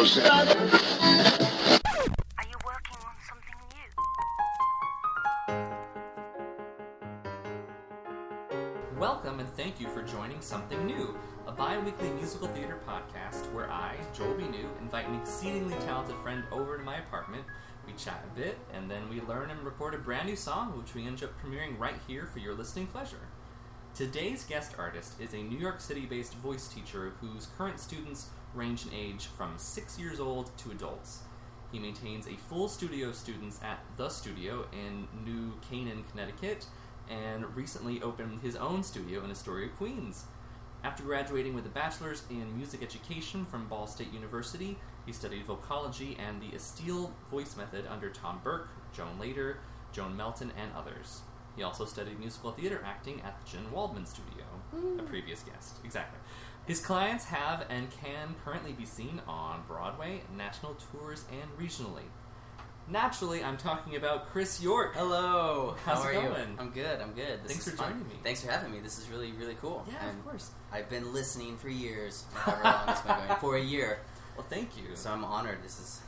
yourselves. 0.00 0.50
Are 0.54 2.46
you 2.48 2.56
working 2.64 2.96
on 3.04 3.14
something 3.28 3.58
new? 3.68 3.90
Welcome 8.98 9.40
and 9.40 9.48
thank 9.56 9.78
you 9.78 9.88
for 9.88 10.00
joining 10.02 10.40
Something 10.40 10.86
New, 10.86 11.14
a 11.46 11.52
bi 11.52 11.76
weekly 11.80 12.08
musical 12.12 12.48
theater 12.48 12.78
podcast 12.88 13.52
where 13.52 13.70
I, 13.70 13.96
Joel 14.16 14.36
B. 14.36 14.44
New, 14.44 14.70
invite 14.80 15.06
an 15.06 15.16
exceedingly 15.16 15.74
talented 15.80 16.16
friend 16.22 16.44
over 16.50 16.78
to 16.78 16.82
my 16.82 16.96
apartment. 16.96 17.44
We 17.86 17.92
chat 17.92 18.24
a 18.24 18.34
bit, 18.38 18.56
and 18.72 18.90
then 18.90 19.06
we 19.10 19.20
learn 19.20 19.50
and 19.50 19.62
record 19.62 19.92
a 19.92 19.98
brand 19.98 20.28
new 20.28 20.36
song, 20.36 20.78
which 20.78 20.94
we 20.94 21.06
end 21.06 21.22
up 21.22 21.34
premiering 21.42 21.78
right 21.78 22.00
here 22.06 22.24
for 22.24 22.38
your 22.38 22.54
listening 22.54 22.86
pleasure. 22.86 23.28
Today's 23.94 24.44
guest 24.44 24.76
artist 24.78 25.20
is 25.20 25.34
a 25.34 25.42
New 25.42 25.58
York 25.58 25.78
City 25.82 26.06
based 26.06 26.36
voice 26.36 26.68
teacher 26.68 27.12
whose 27.20 27.48
current 27.58 27.78
students 27.78 28.28
range 28.54 28.86
in 28.86 28.92
age 28.92 29.26
from 29.26 29.54
6 29.56 29.98
years 29.98 30.20
old 30.20 30.56
to 30.58 30.70
adults. 30.70 31.20
He 31.72 31.78
maintains 31.78 32.26
a 32.26 32.36
full 32.48 32.68
studio 32.68 33.08
of 33.08 33.14
students 33.14 33.60
at 33.62 33.78
The 33.96 34.08
Studio 34.08 34.66
in 34.72 35.06
New 35.24 35.54
Canaan, 35.70 36.04
Connecticut, 36.10 36.66
and 37.08 37.56
recently 37.56 38.02
opened 38.02 38.40
his 38.40 38.56
own 38.56 38.82
studio 38.82 39.22
in 39.24 39.30
Astoria, 39.30 39.68
Queens. 39.68 40.24
After 40.82 41.02
graduating 41.02 41.54
with 41.54 41.66
a 41.66 41.70
bachelor's 41.70 42.22
in 42.30 42.56
music 42.56 42.82
education 42.82 43.44
from 43.44 43.68
Ball 43.68 43.86
State 43.86 44.12
University, 44.12 44.78
he 45.06 45.12
studied 45.12 45.46
vocology 45.46 46.16
and 46.18 46.40
the 46.40 46.54
Estill 46.56 47.12
voice 47.30 47.56
method 47.56 47.86
under 47.86 48.10
Tom 48.10 48.40
Burke, 48.42 48.68
Joan 48.92 49.18
Lader, 49.20 49.58
Joan 49.92 50.16
Melton, 50.16 50.52
and 50.56 50.70
others. 50.76 51.20
He 51.56 51.62
also 51.62 51.84
studied 51.84 52.18
musical 52.18 52.52
theater 52.52 52.82
acting 52.84 53.20
at 53.22 53.38
the 53.44 53.50
Jen 53.50 53.70
Waldman 53.72 54.06
Studio, 54.06 54.44
a 54.72 54.76
hmm. 54.76 55.06
previous 55.06 55.42
guest. 55.42 55.76
Exactly. 55.84 56.18
His 56.66 56.80
clients 56.80 57.24
have 57.24 57.66
and 57.68 57.88
can 57.90 58.34
currently 58.44 58.72
be 58.72 58.86
seen 58.86 59.20
on 59.26 59.62
Broadway, 59.66 60.22
national 60.36 60.76
tours, 60.92 61.24
and 61.30 61.50
regionally. 61.58 62.04
Naturally, 62.88 63.42
I'm 63.42 63.56
talking 63.56 63.96
about 63.96 64.30
Chris 64.30 64.60
York. 64.60 64.94
Hello. 64.94 65.76
How's 65.84 66.02
How 66.02 66.08
it 66.08 66.16
are 66.16 66.22
going? 66.22 66.48
you? 66.50 66.56
I'm 66.58 66.70
good. 66.70 67.00
I'm 67.00 67.12
good. 67.12 67.42
This 67.44 67.52
Thanks 67.52 67.66
is 67.66 67.72
for 67.72 67.78
fun. 67.78 67.92
joining 67.92 68.08
me. 68.08 68.14
Thanks 68.22 68.44
for 68.44 68.50
having 68.50 68.72
me. 68.72 68.80
This 68.80 68.98
is 68.98 69.08
really 69.08 69.32
really 69.32 69.54
cool. 69.54 69.86
Yeah, 69.88 70.08
And 70.08 70.18
of 70.18 70.24
course. 70.24 70.50
I've 70.72 70.88
been 70.88 71.12
listening 71.12 71.56
for 71.56 71.68
years, 71.68 72.24
however 72.34 72.64
long 72.64 72.88
it's 72.88 73.00
been 73.02 73.16
going 73.16 73.40
for 73.40 73.56
a 73.56 73.62
year. 73.62 73.98
Well, 74.36 74.46
thank 74.48 74.78
you. 74.78 74.94
So 74.94 75.10
I'm 75.10 75.22
honored. 75.22 75.62
This 75.62 75.78
is 75.78 76.00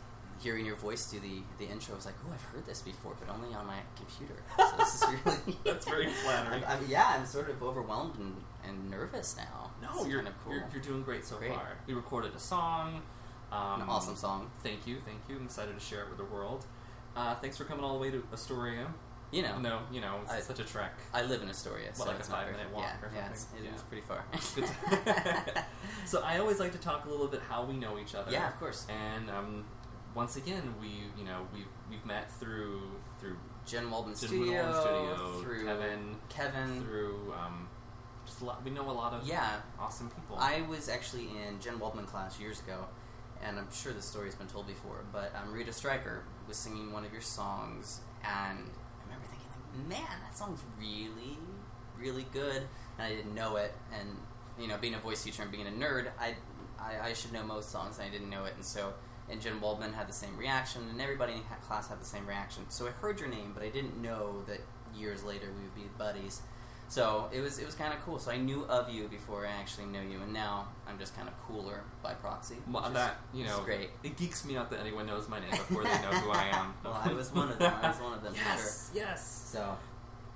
hearing 0.42 0.66
your 0.66 0.76
voice 0.76 1.06
do 1.10 1.20
the 1.20 1.42
the 1.58 1.70
intro. 1.70 1.94
I 1.94 1.96
was 1.96 2.06
like, 2.06 2.14
oh, 2.28 2.32
I've 2.34 2.42
heard 2.42 2.66
this 2.66 2.80
before, 2.82 3.14
but 3.18 3.32
only 3.32 3.54
on 3.54 3.66
my 3.66 3.78
computer. 3.96 4.34
So 4.58 4.76
this 4.76 4.94
is 5.02 5.04
really 5.24 5.58
That's 5.64 5.86
very 5.86 6.08
flattering. 6.08 6.64
I'm, 6.64 6.70
I'm- 6.70 6.84
yeah, 6.88 7.14
I'm 7.16 7.26
sort 7.26 7.48
of 7.50 7.62
overwhelmed 7.62 8.16
and, 8.18 8.36
and 8.66 8.90
nervous 8.90 9.36
now. 9.36 9.70
no, 9.82 10.04
you're, 10.06 10.22
kind 10.22 10.28
of 10.28 10.44
cool. 10.44 10.52
you're 10.54 10.64
you're 10.72 10.82
doing 10.82 11.02
great 11.02 11.24
so 11.24 11.36
Great. 11.36 11.52
far. 11.52 11.76
We 11.86 11.94
recorded 11.94 12.34
a 12.34 12.40
song. 12.40 13.02
Um, 13.52 13.82
An 13.82 13.88
awesome 13.88 14.16
song. 14.16 14.50
Thank 14.62 14.86
you, 14.86 14.96
thank 15.04 15.18
you. 15.28 15.36
I'm 15.36 15.44
excited 15.44 15.74
to 15.78 15.80
share 15.84 16.02
it 16.04 16.08
with 16.08 16.16
the 16.18 16.24
world. 16.34 16.64
Uh, 17.14 17.34
thanks 17.36 17.56
for 17.58 17.64
coming 17.64 17.84
all 17.84 17.92
the 17.94 18.00
way 18.00 18.10
to 18.10 18.24
Astoria. 18.32 18.86
You 19.30 19.42
know, 19.42 19.58
No, 19.58 19.80
you 19.90 20.00
know, 20.00 20.20
it's 20.24 20.32
I- 20.32 20.40
such 20.40 20.58
a 20.60 20.64
trek. 20.64 20.92
I 21.12 21.22
live 21.22 21.42
in 21.42 21.48
Astoria, 21.50 21.94
so 21.94 22.04
like 22.04 22.16
a 22.16 22.18
it's 22.20 22.28
not 22.30 22.38
five-minute 22.44 22.66
very- 22.68 22.74
walk 22.74 22.84
Yeah, 23.02 23.06
or 23.08 23.12
yeah, 23.14 23.28
it's, 23.30 23.44
it 23.58 23.64
Yeah. 23.64 23.70
pretty 23.88 24.02
far. 24.06 24.24
So 26.06 26.20
I 26.22 26.38
always 26.38 26.58
like 26.58 26.72
to 26.72 26.78
talk 26.78 27.04
a 27.06 27.08
little 27.10 27.28
bit 27.28 27.40
how 27.48 27.64
we 27.64 27.74
know 27.74 27.98
each 27.98 28.14
other. 28.14 28.30
Yeah, 28.30 28.48
of 28.48 28.58
course. 28.58 28.86
And 28.88 29.30
um, 29.30 29.64
once 30.14 30.36
again, 30.36 30.74
we 30.80 30.88
you 31.18 31.24
know 31.24 31.46
we've 31.54 31.66
we've 31.90 32.04
met 32.04 32.30
through 32.32 32.82
through 33.18 33.36
Jen 33.66 33.90
Waldman 33.90 34.14
Jen 34.14 34.28
Studio, 34.28 34.80
Studio, 34.80 35.40
through 35.42 35.64
Kevin, 35.64 36.16
Kevin. 36.28 36.82
through 36.82 37.32
um, 37.32 37.68
just 38.26 38.40
a 38.40 38.44
lot. 38.44 38.64
We 38.64 38.70
know 38.70 38.88
a 38.90 38.92
lot 38.92 39.12
of 39.12 39.26
Yeah, 39.26 39.60
awesome 39.78 40.10
people. 40.10 40.36
I 40.38 40.62
was 40.62 40.88
actually 40.88 41.28
in 41.46 41.60
Jen 41.60 41.78
Waldman 41.78 42.06
class 42.06 42.38
years 42.40 42.60
ago, 42.60 42.86
and 43.42 43.58
I'm 43.58 43.68
sure 43.72 43.92
this 43.92 44.04
story's 44.04 44.34
been 44.34 44.46
told 44.46 44.66
before, 44.66 45.04
but 45.12 45.32
um, 45.34 45.52
Rita 45.52 45.72
Stryker 45.72 46.22
was 46.46 46.56
singing 46.56 46.92
one 46.92 47.04
of 47.04 47.12
your 47.12 47.22
songs, 47.22 48.00
and 48.22 48.58
I 48.58 49.04
remember 49.04 49.26
thinking, 49.28 49.48
like, 49.50 49.88
man, 49.88 50.18
that 50.22 50.36
song's 50.36 50.60
really, 50.78 51.38
really 51.98 52.26
good, 52.32 52.62
and 52.98 53.06
I 53.06 53.10
didn't 53.10 53.34
know 53.34 53.56
it, 53.56 53.74
and, 53.98 54.08
you 54.58 54.68
know, 54.68 54.76
being 54.78 54.94
a 54.94 54.98
voice 54.98 55.22
teacher 55.22 55.42
and 55.42 55.50
being 55.50 55.66
a 55.66 55.70
nerd, 55.70 56.08
I, 56.20 56.34
I, 56.78 57.08
I 57.08 57.12
should 57.14 57.32
know 57.32 57.42
most 57.42 57.70
songs, 57.70 57.98
and 57.98 58.06
I 58.06 58.10
didn't 58.10 58.30
know 58.30 58.44
it, 58.44 58.54
and 58.54 58.64
so, 58.64 58.92
and 59.32 59.40
Jen 59.40 59.60
Waldman 59.60 59.94
had 59.94 60.06
the 60.08 60.12
same 60.12 60.36
reaction, 60.36 60.82
and 60.90 61.00
everybody 61.00 61.32
in 61.32 61.40
class 61.66 61.88
had 61.88 62.00
the 62.00 62.04
same 62.04 62.26
reaction, 62.26 62.64
so 62.68 62.86
I 62.86 62.90
heard 62.90 63.18
your 63.18 63.28
name, 63.30 63.52
but 63.54 63.62
I 63.64 63.70
didn't 63.70 64.00
know 64.00 64.42
that 64.46 64.60
years 64.94 65.24
later 65.24 65.46
we 65.56 65.62
would 65.62 65.74
be 65.74 65.90
buddies. 65.98 66.42
So 66.88 67.30
it 67.32 67.40
was 67.40 67.58
it 67.58 67.64
was 67.64 67.74
kind 67.74 67.94
of 67.94 68.00
cool. 68.04 68.18
So 68.18 68.30
I 68.30 68.36
knew 68.36 68.64
of 68.66 68.90
you 68.90 69.08
before 69.08 69.46
I 69.46 69.50
actually 69.52 69.86
knew 69.86 70.02
you, 70.02 70.20
and 70.22 70.30
now 70.34 70.68
I'm 70.86 70.98
just 70.98 71.16
kind 71.16 71.26
of 71.26 71.34
cooler 71.46 71.80
by 72.02 72.12
proxy. 72.12 72.56
well, 72.70 72.82
which 72.82 72.88
is- 72.90 72.94
that 72.96 73.16
you 73.32 73.44
know, 73.46 73.60
great. 73.64 73.88
It 74.02 74.18
geeks 74.18 74.44
me 74.44 74.56
out 74.58 74.68
that 74.70 74.80
anyone 74.80 75.06
knows 75.06 75.26
my 75.28 75.40
name 75.40 75.50
before 75.52 75.84
they 75.84 75.88
know 76.02 76.10
who 76.10 76.30
I 76.30 76.48
am. 76.52 76.74
Well, 76.84 77.00
I 77.02 77.12
was 77.14 77.32
one 77.32 77.48
of 77.50 77.58
them. 77.58 77.72
I 77.82 77.88
was 77.88 77.98
one 78.00 78.12
of 78.12 78.22
them. 78.22 78.34
for 78.34 78.38
sure. 78.40 78.56
yes, 78.56 78.90
yes. 78.94 79.48
So 79.52 79.76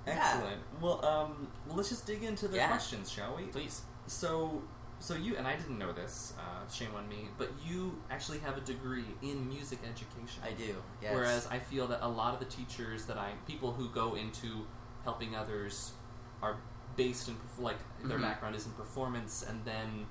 yeah. 0.07 0.13
Excellent. 0.13 0.61
Well, 0.81 1.05
um, 1.05 1.47
well, 1.67 1.77
let's 1.77 1.89
just 1.89 2.07
dig 2.07 2.23
into 2.23 2.47
the 2.47 2.55
Yeah. 2.57 2.69
questions, 2.69 3.11
shall 3.11 3.35
we? 3.35 3.43
please. 3.43 3.81
So, 4.07 4.63
so 4.99 5.15
you 5.15 5.35
and 5.37 5.47
I 5.47 5.55
didn't 5.55 5.77
know 5.77 5.91
this. 5.93 6.33
Uh, 6.39 6.69
shame 6.71 6.89
on 6.95 7.07
me. 7.07 7.29
But 7.37 7.51
you 7.65 7.97
actually 8.09 8.39
have 8.39 8.57
a 8.57 8.61
degree 8.61 9.05
in 9.21 9.47
music 9.47 9.79
education. 9.83 10.41
I 10.43 10.51
do. 10.51 10.75
Yes. 11.01 11.13
Whereas 11.13 11.47
I 11.47 11.59
feel 11.59 11.87
that 11.87 11.99
a 12.01 12.07
lot 12.07 12.33
of 12.33 12.39
the 12.39 12.45
teachers 12.45 13.05
that 13.05 13.17
I, 13.17 13.31
people 13.47 13.71
who 13.73 13.89
go 13.89 14.15
into 14.15 14.65
helping 15.03 15.35
others, 15.35 15.93
are 16.41 16.57
based 16.95 17.27
in 17.29 17.35
like 17.59 17.77
their 18.03 18.17
Mhm. 18.17 18.21
background 18.23 18.55
is 18.55 18.65
in 18.65 18.71
performance, 18.73 19.43
and 19.47 19.63
then 19.65 20.07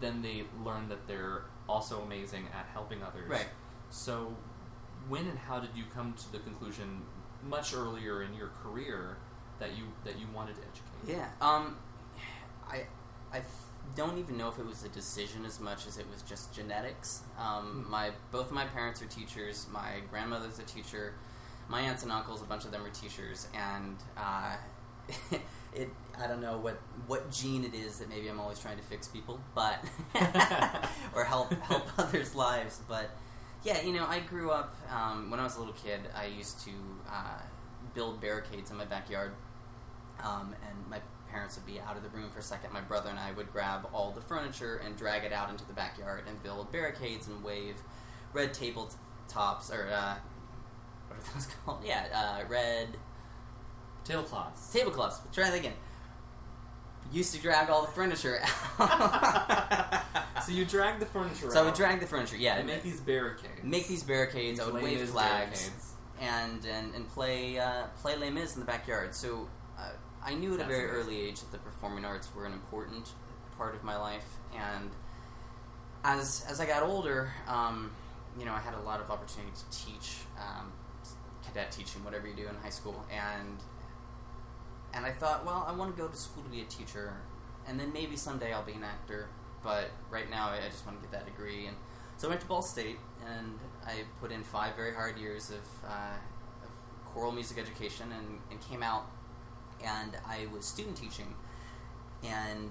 then 0.00 0.22
they 0.22 0.46
learn 0.64 0.88
that 0.88 1.06
they're 1.08 1.42
also 1.68 2.02
amazing 2.02 2.46
at 2.54 2.66
helping 2.72 3.02
others. 3.02 3.28
Right. 3.28 3.48
So, 3.90 4.36
when 5.08 5.26
and 5.26 5.36
how 5.38 5.58
did 5.58 5.70
you 5.74 5.84
come 5.92 6.12
to 6.14 6.30
the 6.32 6.38
conclusion, 6.38 7.04
much 7.42 7.74
earlier 7.74 8.22
in 8.22 8.32
your 8.34 8.48
career, 8.62 9.16
that 9.58 9.76
you 9.76 9.84
that 10.04 10.18
you 10.18 10.26
wanted 10.32 10.54
to 10.56 10.62
educate? 10.62 11.16
Yeah. 11.16 11.28
Um, 11.40 11.76
I 12.68 12.86
I 13.32 13.42
don't 13.94 14.18
even 14.18 14.36
know 14.36 14.48
if 14.48 14.58
it 14.58 14.66
was 14.66 14.84
a 14.84 14.88
decision 14.88 15.44
as 15.44 15.60
much 15.60 15.86
as 15.86 15.98
it 15.98 16.06
was 16.10 16.22
just 16.22 16.54
genetics. 16.54 17.22
Um, 17.38 17.84
Hmm. 17.84 17.90
my 17.90 18.10
both 18.30 18.46
of 18.46 18.52
my 18.52 18.64
parents 18.66 19.02
are 19.02 19.06
teachers. 19.06 19.66
My 19.70 20.00
grandmother's 20.10 20.58
a 20.58 20.62
teacher. 20.64 21.14
My 21.68 21.80
aunts 21.82 22.02
and 22.02 22.10
uncles, 22.12 22.40
a 22.40 22.46
bunch 22.46 22.64
of 22.64 22.70
them 22.70 22.84
are 22.84 22.90
teachers, 22.90 23.46
and 23.54 23.96
uh, 24.16 24.56
it 25.74 25.90
I 26.18 26.26
don't 26.26 26.40
know 26.40 26.56
what 26.58 26.80
what 27.06 27.30
gene 27.30 27.64
it 27.64 27.74
is 27.74 27.98
that 27.98 28.08
maybe 28.08 28.28
I'm 28.28 28.40
always 28.40 28.58
trying 28.58 28.78
to 28.78 28.82
fix 28.84 29.06
people, 29.08 29.38
but 29.54 29.84
or 31.14 31.24
help 31.24 31.52
help 31.64 31.86
others' 31.98 32.34
lives. 32.34 32.80
But 32.88 33.10
yeah, 33.64 33.82
you 33.82 33.92
know, 33.92 34.06
I 34.06 34.20
grew 34.20 34.50
up 34.50 34.74
um, 34.90 35.30
when 35.30 35.40
I 35.40 35.44
was 35.44 35.56
a 35.56 35.58
little 35.58 35.74
kid. 35.74 36.00
I 36.16 36.26
used 36.26 36.60
to 36.64 36.70
uh, 37.10 37.40
build 37.94 38.20
barricades 38.20 38.70
in 38.70 38.76
my 38.78 38.84
backyard, 38.86 39.32
um, 40.24 40.54
and 40.66 40.88
my 40.88 41.00
parents 41.30 41.56
would 41.56 41.66
be 41.66 41.80
out 41.80 41.96
of 41.96 42.02
the 42.02 42.08
room 42.10 42.30
for 42.30 42.38
a 42.40 42.42
second. 42.42 42.72
My 42.72 42.80
brother 42.80 43.10
and 43.10 43.18
I 43.18 43.32
would 43.32 43.52
grab 43.52 43.88
all 43.92 44.10
the 44.12 44.20
furniture 44.20 44.80
and 44.84 44.96
drag 44.96 45.24
it 45.24 45.32
out 45.32 45.50
into 45.50 45.64
the 45.66 45.72
backyard 45.72 46.24
and 46.28 46.42
build 46.42 46.70
barricades 46.72 47.26
and 47.28 47.42
wave 47.44 47.76
red 48.32 48.52
tabletops 48.54 49.70
or 49.72 49.88
uh, 49.92 50.14
what 51.08 51.18
are 51.18 51.34
those 51.34 51.46
called? 51.64 51.82
Yeah, 51.84 52.06
uh, 52.14 52.48
red 52.48 52.88
Tablecloths. 54.04 54.72
tablecloths. 54.72 55.20
Try 55.32 55.50
that 55.50 55.58
again. 55.58 55.74
Used 57.12 57.34
to 57.34 57.40
drag 57.40 57.70
all 57.70 57.82
the 57.82 57.92
furniture 57.92 58.38
out. 58.78 60.02
so 60.44 60.52
you 60.52 60.64
drag 60.66 60.98
the 61.00 61.06
furniture 61.06 61.50
so 61.50 61.60
I 61.60 61.64
would 61.64 61.74
drag 61.74 62.00
the 62.00 62.06
furniture. 62.06 62.36
Yeah, 62.36 62.56
and 62.58 62.66
make 62.66 62.82
these 62.82 63.00
barricades. 63.00 63.62
make 63.64 63.88
these 63.88 64.02
barricades. 64.02 64.60
I 64.60 64.66
would 64.66 64.82
wave 64.82 65.08
flags 65.08 65.70
barricades. 65.70 65.94
and 66.20 66.64
and 66.66 66.94
and 66.94 67.08
play 67.08 67.58
uh, 67.58 67.84
play 68.02 68.16
Les 68.16 68.28
Mis 68.30 68.54
in 68.54 68.60
the 68.60 68.66
backyard. 68.66 69.14
So 69.14 69.48
I 70.28 70.34
knew 70.34 70.54
at 70.54 70.60
a 70.60 70.64
very 70.64 70.84
amazing. 70.84 71.00
early 71.00 71.20
age 71.22 71.40
that 71.40 71.52
the 71.52 71.58
performing 71.58 72.04
arts 72.04 72.28
were 72.34 72.44
an 72.44 72.52
important 72.52 73.12
part 73.56 73.74
of 73.74 73.82
my 73.82 73.96
life. 73.96 74.26
And 74.54 74.90
as 76.04 76.44
as 76.48 76.60
I 76.60 76.66
got 76.66 76.82
older, 76.82 77.32
um, 77.46 77.90
you 78.38 78.44
know, 78.44 78.52
I 78.52 78.60
had 78.60 78.74
a 78.74 78.80
lot 78.80 79.00
of 79.00 79.10
opportunity 79.10 79.52
to 79.56 79.84
teach, 79.84 80.18
um, 80.38 80.70
cadet 81.46 81.72
teaching, 81.72 82.04
whatever 82.04 82.28
you 82.28 82.34
do 82.34 82.46
in 82.46 82.54
high 82.56 82.68
school, 82.80 83.04
and 83.10 83.58
and 84.92 85.06
I 85.06 85.12
thought, 85.12 85.46
well, 85.46 85.64
I 85.66 85.72
want 85.72 85.96
to 85.96 86.02
go 86.02 86.08
to 86.08 86.16
school 86.16 86.42
to 86.42 86.50
be 86.50 86.60
a 86.60 86.64
teacher, 86.66 87.14
and 87.66 87.80
then 87.80 87.92
maybe 87.92 88.16
someday 88.16 88.52
I'll 88.52 88.62
be 88.62 88.72
an 88.72 88.84
actor. 88.84 89.28
But 89.64 89.90
right 90.10 90.30
now, 90.30 90.50
I 90.50 90.58
I 90.66 90.68
just 90.68 90.84
want 90.86 91.00
to 91.00 91.02
get 91.02 91.12
that 91.12 91.24
degree, 91.24 91.66
and 91.66 91.76
so 92.18 92.28
I 92.28 92.30
went 92.30 92.42
to 92.42 92.46
Ball 92.46 92.62
State, 92.62 92.98
and 93.26 93.58
I 93.86 94.04
put 94.20 94.30
in 94.30 94.42
five 94.44 94.76
very 94.76 94.94
hard 94.94 95.18
years 95.18 95.50
of, 95.50 95.88
uh, 95.88 96.16
of 96.64 96.70
choral 97.06 97.32
music 97.32 97.58
education, 97.58 98.12
and, 98.12 98.40
and 98.50 98.60
came 98.60 98.82
out, 98.82 99.06
and 99.84 100.16
I 100.26 100.46
was 100.52 100.64
student 100.64 100.96
teaching, 100.96 101.34
and 102.24 102.70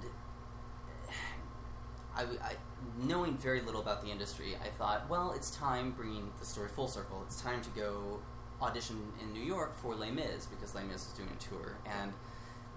I, 2.15 2.21
I- 2.23 2.55
knowing 2.99 3.37
very 3.37 3.61
little 3.61 3.81
about 3.81 4.01
the 4.01 4.09
industry, 4.09 4.55
I 4.63 4.69
thought, 4.69 5.09
well, 5.09 5.33
it's 5.33 5.51
time 5.51 5.91
bringing 5.91 6.31
the 6.39 6.45
story 6.45 6.67
full 6.69 6.87
circle. 6.87 7.21
It's 7.27 7.41
time 7.41 7.61
to 7.61 7.69
go 7.71 8.19
audition 8.61 9.11
in 9.21 9.33
New 9.33 9.43
York 9.43 9.75
for 9.79 9.93
Les 9.95 10.09
Mis 10.11 10.45
because 10.47 10.73
Les 10.73 10.83
Mis 10.83 10.95
is 11.07 11.13
doing 11.15 11.29
a 11.29 11.43
tour, 11.43 11.77
and 11.85 12.13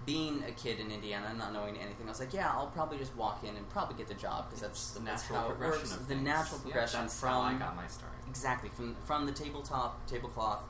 being 0.05 0.43
a 0.47 0.51
kid 0.51 0.79
in 0.79 0.89
Indiana, 0.91 1.31
not 1.37 1.53
knowing 1.53 1.75
anything, 1.77 2.07
I 2.07 2.09
was 2.09 2.19
like, 2.19 2.33
yeah, 2.33 2.49
I'll 2.51 2.67
probably 2.67 2.97
just 2.97 3.15
walk 3.15 3.43
in 3.43 3.55
and 3.55 3.69
probably 3.69 3.95
get 3.95 4.07
the 4.07 4.15
job 4.15 4.45
because 4.49 4.61
that's, 4.61 4.91
the 4.91 4.99
that's 5.01 5.29
natural 5.29 5.51
it 5.51 5.57
progression 5.57 5.91
of 5.93 6.07
the 6.07 6.13
things. 6.15 6.23
natural 6.25 6.57
Yeah, 6.59 6.63
progression 6.71 6.99
that's 7.01 7.19
from 7.19 7.29
how 7.29 7.41
I 7.41 7.53
got 7.53 7.75
my 7.75 7.85
start. 7.87 8.11
exactly 8.27 8.69
from 8.69 8.95
from 9.05 9.27
the 9.27 9.31
tabletop 9.31 10.05
tablecloth 10.07 10.63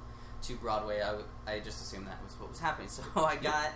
to 0.44 0.56
Broadway. 0.56 1.02
I, 1.02 1.08
w- 1.08 1.26
I 1.48 1.60
just 1.60 1.82
assumed 1.82 2.08
that 2.08 2.24
was 2.24 2.34
what 2.40 2.50
was 2.50 2.60
happening. 2.60 2.90
So 2.98 3.04
I 3.16 3.36
got 3.36 3.70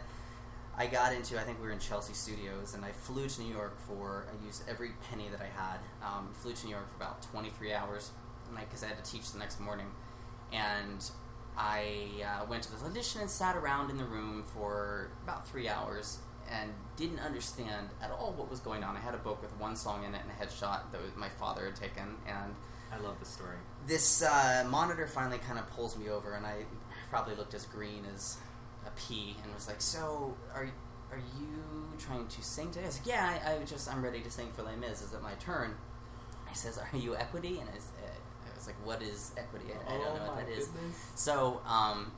I 0.77 0.87
got 0.87 1.13
into 1.13 1.39
I 1.39 1.43
think 1.43 1.59
we 1.59 1.67
were 1.67 1.71
in 1.73 1.79
Chelsea 1.79 2.13
Studios 2.13 2.73
and 2.75 2.83
I 2.83 2.91
flew 2.91 3.27
to 3.27 3.41
New 3.41 3.53
York 3.53 3.77
for 3.87 4.25
I 4.29 4.45
used 4.45 4.63
every 4.67 4.91
penny 5.09 5.29
that 5.29 5.41
I 5.41 5.49
had. 5.61 5.79
Um, 6.03 6.29
flew 6.33 6.53
to 6.53 6.65
New 6.65 6.71
York 6.73 6.89
for 6.89 6.95
about 6.97 7.21
twenty 7.21 7.49
three 7.49 7.73
hours, 7.73 8.11
and 8.49 8.57
because 8.59 8.83
I 8.83 8.87
had 8.87 9.03
to 9.03 9.11
teach 9.11 9.31
the 9.31 9.39
next 9.39 9.59
morning, 9.59 9.87
and 10.51 11.03
I 11.57 12.07
uh, 12.23 12.45
went 12.49 12.63
to 12.63 12.71
this 12.71 12.83
audition 12.83 13.21
and 13.21 13.29
sat 13.29 13.55
around 13.55 13.89
in 13.89 13.97
the 13.97 14.03
room 14.05 14.43
for 14.43 15.09
about 15.23 15.47
three 15.47 15.69
hours 15.69 16.19
and 16.51 16.69
didn't 16.97 17.19
understand 17.19 17.87
at 18.01 18.11
all 18.11 18.33
what 18.33 18.51
was 18.51 18.59
going 18.59 18.83
on. 18.83 18.95
I 18.95 18.99
had 18.99 19.15
a 19.15 19.19
book 19.19 19.41
with 19.41 19.51
one 19.59 19.75
song 19.75 20.03
in 20.03 20.13
it 20.13 20.21
and 20.21 20.29
a 20.29 20.45
headshot 20.45 20.91
that 20.91 21.01
was- 21.01 21.15
my 21.15 21.29
father 21.29 21.65
had 21.65 21.75
taken, 21.75 22.17
and 22.27 22.53
I 22.91 22.97
love 22.99 23.19
the 23.19 23.25
story. 23.25 23.57
this 23.87 24.21
uh, 24.23 24.65
monitor 24.69 25.07
finally 25.07 25.37
kind 25.39 25.59
of 25.59 25.69
pulls 25.69 25.97
me 25.97 26.09
over, 26.09 26.33
and 26.33 26.45
I 26.45 26.65
probably 27.09 27.35
looked 27.35 27.53
as 27.53 27.65
green 27.65 28.03
as 28.13 28.37
a 28.85 28.91
pea, 28.91 29.35
and 29.43 29.53
was 29.53 29.67
like, 29.67 29.81
"So, 29.81 30.35
are 30.53 30.67
are 31.11 31.21
you 31.39 31.93
trying 31.99 32.27
to 32.27 32.41
sing 32.43 32.69
today?" 32.71 32.83
I 32.83 32.87
was 32.87 32.97
like, 32.99 33.07
"Yeah, 33.07 33.39
I, 33.45 33.53
I 33.53 33.63
just 33.65 33.91
I'm 33.91 34.03
ready 34.03 34.21
to 34.21 34.31
sing 34.31 34.51
for 34.55 34.63
Les 34.63 34.75
Mis. 34.75 35.01
Is 35.01 35.13
it 35.13 35.21
my 35.21 35.33
turn?" 35.35 35.75
He 36.49 36.55
says, 36.55 36.77
"Are 36.77 36.97
you 36.97 37.15
equity?" 37.15 37.59
And 37.59 37.69
I 37.69 37.75
was, 37.75 37.87
uh, 38.03 38.51
I 38.51 38.55
was 38.55 38.67
like, 38.67 38.75
"What 38.85 39.01
is 39.01 39.31
equity? 39.37 39.65
I, 39.73 39.93
I 39.93 39.97
don't 39.97 40.15
know 40.15 40.31
what 40.31 40.37
that 40.37 40.49
is." 40.49 40.69
So, 41.15 41.61
um, 41.65 42.11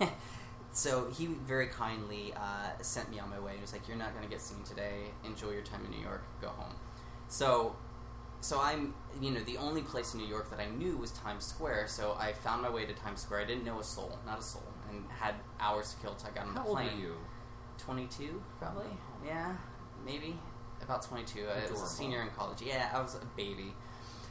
so 0.72 1.10
he 1.10 1.26
very 1.26 1.66
kindly 1.68 2.32
uh, 2.34 2.70
sent 2.82 3.10
me 3.10 3.18
on 3.18 3.30
my 3.30 3.38
way. 3.40 3.54
He 3.56 3.60
was 3.60 3.72
like, 3.72 3.86
"You're 3.88 3.96
not 3.96 4.12
going 4.14 4.24
to 4.24 4.30
get 4.30 4.40
seen 4.40 4.62
today. 4.64 5.10
Enjoy 5.24 5.50
your 5.50 5.62
time 5.62 5.84
in 5.84 5.90
New 5.90 6.02
York. 6.02 6.24
Go 6.40 6.48
home." 6.48 6.74
So, 7.28 7.74
so 8.44 8.60
I'm, 8.60 8.92
you 9.22 9.30
know, 9.30 9.40
the 9.40 9.56
only 9.56 9.80
place 9.80 10.12
in 10.12 10.20
New 10.20 10.26
York 10.26 10.50
that 10.50 10.60
I 10.60 10.66
knew 10.66 10.98
was 10.98 11.12
Times 11.12 11.44
Square. 11.46 11.88
So 11.88 12.14
I 12.20 12.32
found 12.32 12.60
my 12.60 12.68
way 12.68 12.84
to 12.84 12.92
Times 12.92 13.22
Square. 13.22 13.40
I 13.40 13.44
didn't 13.44 13.64
know 13.64 13.80
a 13.80 13.84
soul, 13.84 14.18
not 14.26 14.38
a 14.38 14.42
soul, 14.42 14.62
and 14.90 15.02
had 15.18 15.34
hours 15.58 15.94
to 15.94 16.00
kill 16.02 16.14
till 16.14 16.28
I 16.28 16.34
got 16.34 16.46
on 16.46 16.54
the 16.54 16.60
How 16.60 16.66
old 16.66 16.76
plane. 16.76 16.94
were 16.94 17.00
you? 17.00 17.14
22, 17.78 18.42
probably. 18.58 18.84
Yeah, 19.24 19.56
maybe 20.04 20.38
about 20.82 21.00
22. 21.02 21.46
I 21.48 21.70
was 21.72 21.80
a 21.80 21.86
senior 21.86 22.20
in 22.20 22.28
college. 22.36 22.60
Yeah, 22.60 22.90
I 22.92 23.00
was 23.00 23.14
a 23.14 23.24
baby. 23.34 23.74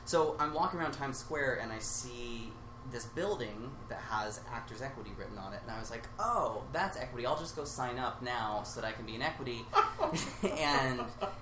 So 0.05 0.35
I'm 0.39 0.53
walking 0.53 0.79
around 0.79 0.91
Times 0.91 1.17
Square 1.17 1.61
and 1.63 1.71
I 1.71 1.79
see 1.79 2.51
this 2.91 3.05
building 3.05 3.71
that 3.89 3.99
has 3.99 4.39
Actors 4.51 4.81
Equity 4.81 5.11
written 5.17 5.37
on 5.37 5.53
it, 5.53 5.59
and 5.63 5.71
I 5.71 5.79
was 5.79 5.89
like, 5.89 6.03
"Oh, 6.19 6.63
that's 6.73 6.97
equity. 6.97 7.25
I'll 7.25 7.37
just 7.39 7.55
go 7.55 7.63
sign 7.65 7.97
up 7.97 8.21
now 8.21 8.63
so 8.63 8.81
that 8.81 8.87
I 8.87 8.91
can 8.91 9.05
be 9.05 9.15
in 9.15 9.21
equity, 9.21 9.65
and 10.43 11.01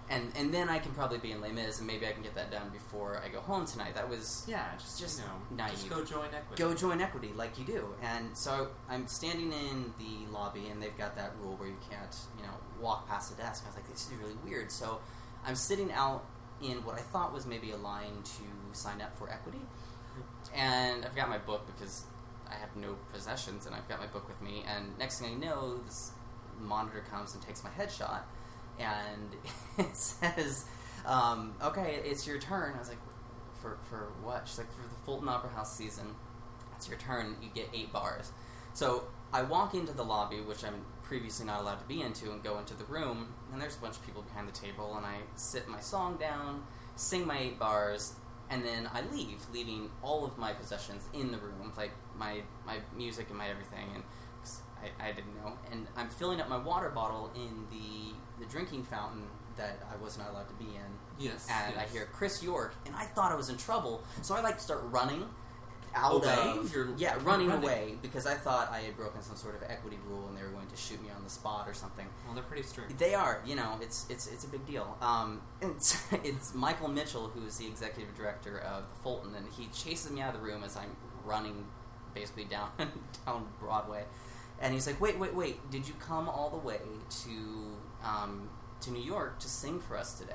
and 0.09 0.31
and 0.35 0.53
then 0.53 0.69
I 0.69 0.79
can 0.79 0.91
probably 0.93 1.17
be 1.17 1.31
in 1.31 1.41
Les 1.41 1.51
Mis, 1.51 1.79
and 1.79 1.87
maybe 1.87 2.07
I 2.07 2.11
can 2.11 2.21
get 2.23 2.35
that 2.35 2.51
done 2.51 2.69
before 2.69 3.21
I 3.25 3.29
go 3.29 3.39
home 3.41 3.65
tonight." 3.65 3.95
That 3.95 4.09
was 4.09 4.45
Yeah, 4.47 4.65
just 4.77 4.99
Just 4.99 5.19
you 5.19 5.25
know, 5.25 5.67
just 5.67 5.89
go 5.89 6.03
join 6.03 6.27
equity. 6.33 6.61
go 6.63 6.73
join 6.73 7.01
equity 7.01 7.31
like 7.35 7.57
you 7.59 7.65
do 7.65 7.87
and 8.01 8.35
so 8.37 8.69
i'm 8.89 9.07
standing 9.07 9.51
in 9.51 9.93
the 9.99 10.31
lobby 10.31 10.67
and 10.69 10.81
they've 10.81 10.97
got 10.97 11.15
that 11.15 11.31
rule 11.41 11.55
where 11.57 11.67
you 11.69 11.77
can't 11.89 12.15
you 12.37 12.43
know 12.43 12.53
walk 12.79 13.07
past 13.07 13.35
the 13.35 13.41
desk 13.41 13.63
i 13.65 13.67
was 13.69 13.75
like 13.75 13.89
this 13.91 14.07
is 14.07 14.13
really 14.21 14.35
weird 14.45 14.71
so 14.71 14.99
i'm 15.45 15.55
sitting 15.55 15.91
out 15.91 16.23
in 16.61 16.83
what 16.85 16.95
i 16.97 17.01
thought 17.01 17.33
was 17.33 17.45
maybe 17.45 17.71
a 17.71 17.77
line 17.77 18.21
to 18.23 18.43
sign 18.77 19.01
up 19.01 19.15
for 19.17 19.29
equity 19.29 19.61
and 20.55 21.05
i've 21.05 21.15
got 21.15 21.29
my 21.29 21.37
book 21.37 21.65
because 21.67 22.03
i 22.49 22.55
have 22.55 22.75
no 22.75 22.95
possessions 23.13 23.65
and 23.65 23.75
i've 23.75 23.87
got 23.87 23.99
my 23.99 24.07
book 24.07 24.27
with 24.27 24.41
me. 24.41 24.63
And 24.67 24.97
next 24.97 25.19
thing 25.19 25.31
i 25.31 25.33
know 25.35 25.77
this 25.85 26.11
monitor 26.59 27.03
comes 27.09 27.33
and 27.33 27.41
takes 27.41 27.63
my 27.63 27.69
headshot 27.71 28.21
and 28.79 29.35
it 29.77 29.95
says 29.95 30.65
um, 31.05 31.55
okay 31.63 31.99
it's 32.05 32.27
your 32.27 32.39
turn. 32.39 32.73
I 32.75 32.79
was 32.79 32.89
like 32.89 32.99
for, 33.61 33.77
for 33.89 34.11
what? 34.21 34.47
She's 34.47 34.57
like 34.57 34.71
for 34.71 34.87
the 34.87 34.95
fulton 35.05 35.29
opera 35.29 35.51
house 35.51 35.75
season. 35.75 36.15
It's 36.75 36.89
your 36.89 36.97
turn, 36.97 37.35
you 37.41 37.49
get 37.53 37.69
eight 37.73 37.93
bars. 37.93 38.31
So 38.73 39.05
I 39.31 39.43
walk 39.43 39.75
into 39.75 39.93
the 39.93 40.03
lobby, 40.03 40.41
which 40.41 40.63
I'm 40.63 40.85
previously 41.03 41.45
not 41.45 41.61
allowed 41.61 41.79
to 41.79 41.85
be 41.85 42.01
into, 42.01 42.31
and 42.31 42.43
go 42.43 42.57
into 42.57 42.73
the 42.73 42.85
room, 42.85 43.33
and 43.51 43.61
there's 43.61 43.77
a 43.77 43.79
bunch 43.79 43.97
of 43.97 44.05
people 44.05 44.23
behind 44.23 44.47
the 44.47 44.53
table, 44.53 44.95
and 44.97 45.05
I 45.05 45.17
sit 45.35 45.67
my 45.67 45.79
song 45.79 46.17
down, 46.17 46.63
sing 46.95 47.27
my 47.27 47.37
eight 47.37 47.59
bars, 47.59 48.15
and 48.51 48.63
then 48.63 48.87
I 48.93 49.01
leave, 49.11 49.39
leaving 49.53 49.89
all 50.03 50.23
of 50.25 50.37
my 50.37 50.53
possessions 50.53 51.07
in 51.13 51.31
the 51.31 51.37
room, 51.39 51.71
like 51.77 51.91
my 52.15 52.41
my 52.65 52.77
music 52.95 53.29
and 53.29 53.37
my 53.37 53.47
everything, 53.47 53.87
and 53.95 54.03
'cause 54.43 54.61
I, 54.83 55.07
I 55.07 55.11
didn't 55.13 55.35
know, 55.43 55.53
and 55.71 55.87
I'm 55.97 56.09
filling 56.09 56.39
up 56.41 56.49
my 56.49 56.57
water 56.57 56.89
bottle 56.89 57.31
in 57.35 57.65
the 57.71 58.13
the 58.43 58.45
drinking 58.51 58.83
fountain 58.83 59.23
that 59.57 59.79
I 59.91 60.01
was 60.03 60.17
not 60.17 60.29
allowed 60.29 60.47
to 60.49 60.53
be 60.55 60.75
in, 60.75 60.91
Yes. 61.19 61.47
and 61.51 61.77
I 61.79 61.83
hear 61.85 62.07
Chris 62.13 62.41
York, 62.41 62.73
and 62.85 62.95
I 62.95 63.05
thought 63.05 63.31
I 63.31 63.35
was 63.35 63.49
in 63.49 63.57
trouble, 63.57 64.03
so 64.21 64.33
I 64.35 64.41
like 64.41 64.57
to 64.57 64.63
start 64.63 64.81
running 64.85 65.25
out 65.95 66.23
Away? 66.23 66.57
of 66.59 66.73
You're- 66.73 66.93
yeah, 66.97 67.15
running, 67.23 67.49
running. 67.49 67.63
away 67.63 67.95
because 68.01 68.25
I 68.25 68.33
thought 68.35 68.71
I 68.71 68.79
had 68.79 68.95
broken 68.95 69.21
some 69.21 69.35
sort 69.35 69.55
of 69.55 69.63
equity 69.69 69.97
rule 70.07 70.27
and 70.27 70.37
they 70.37 70.43
were 70.43 70.49
going 70.49 70.67
to 70.67 70.75
shoot 70.77 71.01
me 71.03 71.09
on 71.15 71.23
the 71.23 71.29
spot 71.29 71.67
or 71.67 71.73
something. 71.73 72.05
Well, 72.25 72.33
they're 72.35 72.43
pretty 72.43 72.63
strict. 72.63 72.97
They 72.97 73.13
are, 73.13 73.41
you 73.45 73.55
know, 73.55 73.77
it's 73.81 74.05
it's 74.09 74.27
it's 74.27 74.43
a 74.43 74.47
big 74.47 74.65
deal. 74.65 74.97
Um, 75.01 75.41
it's 75.61 76.01
it's 76.23 76.53
Michael 76.53 76.87
Mitchell 76.87 77.27
who 77.29 77.45
is 77.45 77.57
the 77.57 77.67
executive 77.67 78.15
director 78.15 78.59
of 78.59 78.83
the 78.89 78.95
Fulton, 79.03 79.35
and 79.35 79.45
he 79.57 79.67
chases 79.67 80.11
me 80.11 80.21
out 80.21 80.33
of 80.33 80.41
the 80.41 80.45
room 80.47 80.63
as 80.63 80.77
I'm 80.77 80.95
running 81.25 81.65
basically 82.13 82.45
down 82.45 82.69
down 83.25 83.47
Broadway, 83.59 84.03
and 84.59 84.73
he's 84.73 84.87
like, 84.87 84.99
"Wait, 85.01 85.17
wait, 85.19 85.33
wait! 85.33 85.71
Did 85.71 85.87
you 85.87 85.93
come 85.99 86.27
all 86.29 86.49
the 86.49 86.57
way 86.57 86.79
to 87.23 87.77
um, 88.03 88.49
to 88.81 88.91
New 88.91 89.03
York 89.03 89.39
to 89.39 89.47
sing 89.49 89.79
for 89.79 89.97
us 89.97 90.13
today?" 90.17 90.33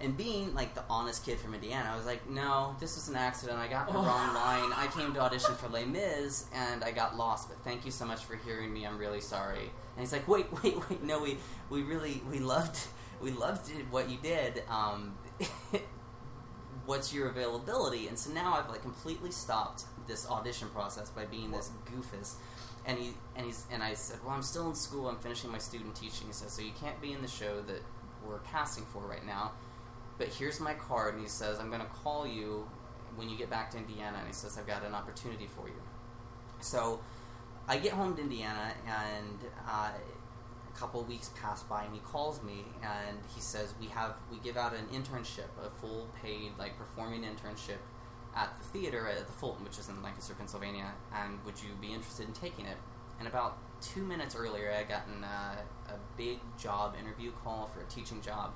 And 0.00 0.16
being 0.16 0.54
like 0.54 0.74
the 0.76 0.84
honest 0.88 1.24
kid 1.26 1.40
from 1.40 1.54
Indiana, 1.54 1.90
I 1.92 1.96
was 1.96 2.06
like, 2.06 2.28
"No, 2.30 2.76
this 2.78 2.94
was 2.94 3.08
an 3.08 3.16
accident. 3.16 3.58
I 3.58 3.66
got 3.66 3.88
the 3.88 3.98
Oh. 3.98 4.04
wrong 4.04 4.32
line. 4.32 4.72
I 4.72 4.86
came 4.94 5.12
to 5.14 5.20
audition 5.20 5.54
for 5.56 5.68
Les 5.68 5.84
Mis 5.86 6.46
and 6.54 6.84
I 6.84 6.92
got 6.92 7.16
lost. 7.16 7.48
But 7.48 7.58
thank 7.64 7.84
you 7.84 7.90
so 7.90 8.04
much 8.04 8.24
for 8.24 8.36
hearing 8.36 8.72
me. 8.72 8.86
I'm 8.86 8.96
really 8.96 9.20
sorry." 9.20 9.72
And 9.96 10.00
he's 10.00 10.12
like, 10.12 10.28
"Wait, 10.28 10.46
wait, 10.62 10.88
wait! 10.88 11.02
No, 11.02 11.18
we 11.20 11.38
we 11.68 11.82
really 11.82 12.22
we 12.30 12.38
loved 12.38 12.78
we 13.20 13.32
loved 13.32 13.68
what 13.90 14.08
you 14.08 14.18
did. 14.18 14.62
Um, 14.68 15.18
what's 16.86 17.12
your 17.12 17.28
availability?" 17.28 18.08
And 18.08 18.18
so 18.18 18.30
now 18.32 18.54
I've 18.54 18.68
like 18.68 18.82
completely 18.82 19.30
stopped 19.30 19.84
this 20.06 20.28
audition 20.28 20.68
process 20.70 21.10
by 21.10 21.24
being 21.26 21.50
this 21.50 21.70
goofus. 21.86 22.34
And 22.86 22.98
he 22.98 23.14
and 23.36 23.44
he's 23.46 23.64
and 23.70 23.82
I 23.82 23.94
said, 23.94 24.18
"Well, 24.24 24.34
I'm 24.34 24.42
still 24.42 24.68
in 24.68 24.74
school. 24.74 25.08
I'm 25.08 25.18
finishing 25.18 25.50
my 25.50 25.58
student 25.58 25.94
teaching." 25.94 26.28
He 26.28 26.32
says, 26.32 26.52
"So 26.52 26.62
you 26.62 26.72
can't 26.80 27.00
be 27.00 27.12
in 27.12 27.20
the 27.22 27.28
show 27.28 27.60
that 27.62 27.82
we're 28.24 28.38
casting 28.40 28.84
for 28.86 29.00
right 29.02 29.26
now." 29.26 29.52
But 30.18 30.28
here's 30.28 30.60
my 30.60 30.74
card, 30.74 31.14
and 31.14 31.22
he 31.22 31.28
says, 31.28 31.60
I'm 31.60 31.68
going 31.68 31.80
to 31.80 31.86
call 31.86 32.26
you 32.26 32.68
when 33.16 33.28
you 33.28 33.36
get 33.36 33.48
back 33.48 33.70
to 33.70 33.78
Indiana. 33.78 34.18
And 34.18 34.26
he 34.26 34.34
says, 34.34 34.58
I've 34.58 34.66
got 34.66 34.84
an 34.84 34.94
opportunity 34.94 35.46
for 35.46 35.68
you. 35.68 35.80
So 36.60 37.00
I 37.68 37.78
get 37.78 37.92
home 37.92 38.16
to 38.16 38.22
Indiana, 38.22 38.72
and 38.86 39.38
uh, 39.68 39.90
a 40.68 40.78
couple 40.78 41.02
weeks 41.04 41.30
pass 41.40 41.62
by, 41.62 41.84
and 41.84 41.94
he 41.94 42.00
calls 42.00 42.42
me, 42.42 42.64
and 42.82 43.18
he 43.34 43.40
says, 43.40 43.74
We 43.80 43.86
have 43.86 44.14
we 44.30 44.38
give 44.38 44.56
out 44.56 44.74
an 44.74 44.86
internship, 44.86 45.48
a 45.64 45.70
full 45.80 46.08
paid, 46.20 46.52
like, 46.58 46.76
performing 46.76 47.22
internship 47.22 47.78
at 48.34 48.56
the 48.58 48.64
theater 48.64 49.08
at 49.08 49.26
the 49.26 49.32
Fulton, 49.32 49.64
which 49.64 49.78
is 49.78 49.88
in 49.88 50.02
Lancaster, 50.02 50.34
Pennsylvania, 50.34 50.92
and 51.14 51.44
would 51.44 51.62
you 51.62 51.70
be 51.80 51.92
interested 51.92 52.26
in 52.26 52.32
taking 52.32 52.66
it? 52.66 52.76
And 53.18 53.26
about 53.26 53.58
two 53.80 54.02
minutes 54.02 54.36
earlier, 54.36 54.70
I 54.72 54.78
had 54.78 54.88
gotten 54.88 55.24
uh, 55.24 55.56
a 55.88 55.98
big 56.16 56.38
job 56.56 56.94
interview 57.00 57.32
call 57.44 57.66
for 57.66 57.80
a 57.80 57.84
teaching 57.84 58.20
job. 58.20 58.52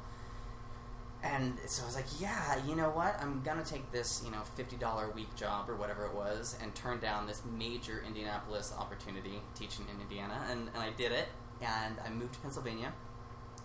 And 1.24 1.56
so 1.66 1.84
I 1.84 1.86
was 1.86 1.94
like, 1.94 2.20
yeah, 2.20 2.56
you 2.66 2.74
know 2.74 2.90
what? 2.90 3.16
I'm 3.20 3.42
gonna 3.42 3.64
take 3.64 3.92
this, 3.92 4.22
you 4.24 4.32
know, 4.32 4.42
fifty 4.56 4.76
dollar 4.76 5.06
a 5.06 5.10
week 5.10 5.34
job 5.36 5.70
or 5.70 5.76
whatever 5.76 6.04
it 6.04 6.14
was, 6.14 6.56
and 6.60 6.74
turn 6.74 6.98
down 6.98 7.26
this 7.26 7.42
major 7.56 8.02
Indianapolis 8.04 8.74
opportunity 8.76 9.40
teaching 9.54 9.86
in 9.94 10.00
Indiana, 10.00 10.44
and, 10.50 10.68
and 10.74 10.82
I 10.82 10.90
did 10.90 11.12
it. 11.12 11.28
And 11.60 11.96
I 12.04 12.10
moved 12.10 12.34
to 12.34 12.40
Pennsylvania, 12.40 12.92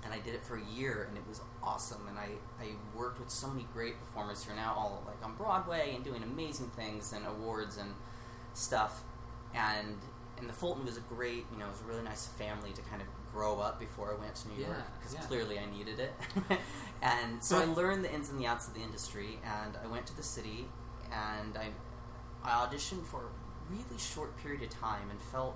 and 0.05 0.13
I 0.13 0.19
did 0.19 0.35
it 0.35 0.43
for 0.43 0.57
a 0.57 0.63
year, 0.63 1.07
and 1.09 1.17
it 1.17 1.23
was 1.27 1.41
awesome. 1.63 2.07
And 2.07 2.19
I, 2.19 2.29
I 2.63 2.67
worked 2.95 3.19
with 3.19 3.31
so 3.31 3.47
many 3.47 3.65
great 3.73 3.99
performers 3.99 4.43
who 4.43 4.53
are 4.53 4.55
now 4.55 4.75
all 4.77 5.03
like 5.07 5.23
on 5.25 5.35
Broadway 5.35 5.93
and 5.95 6.03
doing 6.03 6.21
amazing 6.21 6.69
things 6.75 7.11
and 7.11 7.25
awards 7.25 7.77
and 7.77 7.95
stuff. 8.53 9.03
And 9.55 9.97
and 10.37 10.47
the 10.47 10.53
Fulton 10.53 10.85
was 10.85 10.97
a 10.97 11.01
great, 11.01 11.45
you 11.51 11.57
know, 11.57 11.65
it 11.65 11.71
was 11.71 11.81
a 11.81 11.85
really 11.85 12.03
nice 12.03 12.27
family 12.27 12.71
to 12.71 12.81
kind 12.83 13.01
of 13.01 13.07
grow 13.37 13.59
up 13.59 13.79
before 13.79 14.11
I 14.11 14.19
went 14.19 14.33
to 14.35 14.47
New 14.49 14.59
Yeah, 14.61 14.67
York 14.67 14.83
because 14.99 15.13
yeah. 15.13 15.21
clearly 15.21 15.59
I 15.59 15.65
needed 15.77 15.99
it. 15.99 16.13
and 17.03 17.43
so 17.43 17.59
I 17.59 17.65
learned 17.65 18.03
the 18.03 18.11
ins 18.11 18.29
and 18.31 18.39
the 18.39 18.47
outs 18.47 18.67
of 18.67 18.73
the 18.73 18.81
industry, 18.81 19.39
and 19.45 19.77
I 19.83 19.87
went 19.87 20.07
to 20.07 20.15
the 20.15 20.23
city, 20.23 20.65
and 21.11 21.55
I 21.57 21.67
I 22.43 22.65
auditioned 22.65 23.05
for 23.05 23.21
a 23.21 23.29
really 23.73 23.99
short 23.99 24.35
period 24.37 24.63
of 24.63 24.69
time 24.69 25.09
and 25.11 25.21
felt 25.21 25.55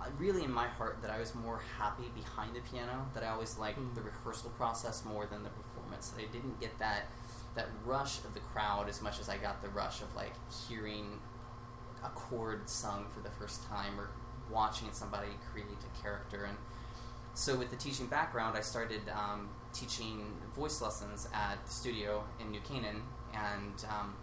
uh, 0.00 0.04
really 0.18 0.44
in 0.44 0.52
my 0.52 0.66
heart 0.68 0.98
that 1.02 1.10
I 1.10 1.18
was 1.18 1.34
more 1.34 1.60
happy 1.78 2.08
behind 2.14 2.54
the 2.56 2.60
piano. 2.60 3.06
That 3.14 3.22
I 3.24 3.28
always 3.28 3.58
liked 3.58 3.78
Mm. 3.78 3.94
the 3.94 4.02
rehearsal 4.02 4.50
process 4.50 5.04
more 5.04 5.26
than 5.26 5.42
the 5.42 5.50
performance. 5.50 6.08
That 6.10 6.22
I 6.22 6.28
didn't 6.32 6.58
get 6.60 6.78
that 6.78 7.02
that 7.56 7.68
rush 7.84 8.18
of 8.24 8.32
the 8.34 8.40
crowd 8.52 8.88
as 8.88 9.02
much 9.02 9.18
as 9.20 9.28
I 9.28 9.36
got 9.36 9.60
the 9.62 9.68
rush 9.68 10.00
of 10.00 10.14
like 10.16 10.32
hearing 10.68 11.20
a 12.04 12.08
chord 12.10 12.68
sung 12.68 13.06
for 13.12 13.20
the 13.20 13.30
first 13.38 13.66
time 13.68 13.98
or 14.00 14.08
watching 14.50 14.88
somebody 14.92 15.32
create 15.52 15.66
a 15.90 16.02
character 16.02 16.44
and 16.44 16.56
so 17.36 17.54
with 17.54 17.70
the 17.70 17.76
teaching 17.76 18.06
background, 18.06 18.56
I 18.56 18.62
started 18.62 19.02
um, 19.12 19.50
teaching 19.74 20.24
voice 20.54 20.80
lessons 20.80 21.28
at 21.34 21.64
the 21.66 21.70
studio 21.70 22.24
in 22.40 22.50
New 22.50 22.60
Canaan, 22.60 23.02
and 23.34 23.84
um, 23.90 24.14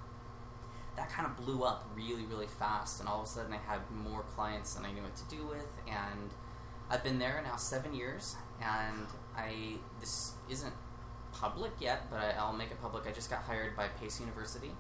that 0.98 1.10
kind 1.12 1.28
of 1.28 1.38
blew 1.38 1.64
up 1.64 1.88
really, 1.96 2.26
really 2.26 2.48
fast. 2.48 3.00
And 3.00 3.08
all 3.08 3.22
of 3.22 3.28
a 3.28 3.30
sudden, 3.30 3.54
I 3.54 3.72
had 3.72 3.82
more 3.92 4.24
clients 4.36 4.74
than 4.74 4.84
I 4.84 4.92
knew 4.92 5.04
what 5.04 5.16
to 5.16 5.24
do 5.30 5.46
with, 5.46 5.68
and 5.88 6.32
I've 6.90 7.04
been 7.04 7.20
there 7.20 7.40
now 7.46 7.56
seven 7.56 7.94
years, 7.94 8.36
and 8.60 9.06
I 9.38 9.76
this 10.00 10.32
isn't 10.50 10.74
public 11.32 11.74
yet, 11.80 12.10
but 12.10 12.20
I, 12.20 12.32
I'll 12.40 12.54
make 12.54 12.72
it 12.72 12.82
public. 12.82 13.06
I 13.08 13.12
just 13.12 13.30
got 13.30 13.44
hired 13.44 13.76
by 13.76 13.90
Pace 14.00 14.20
University. 14.20 14.72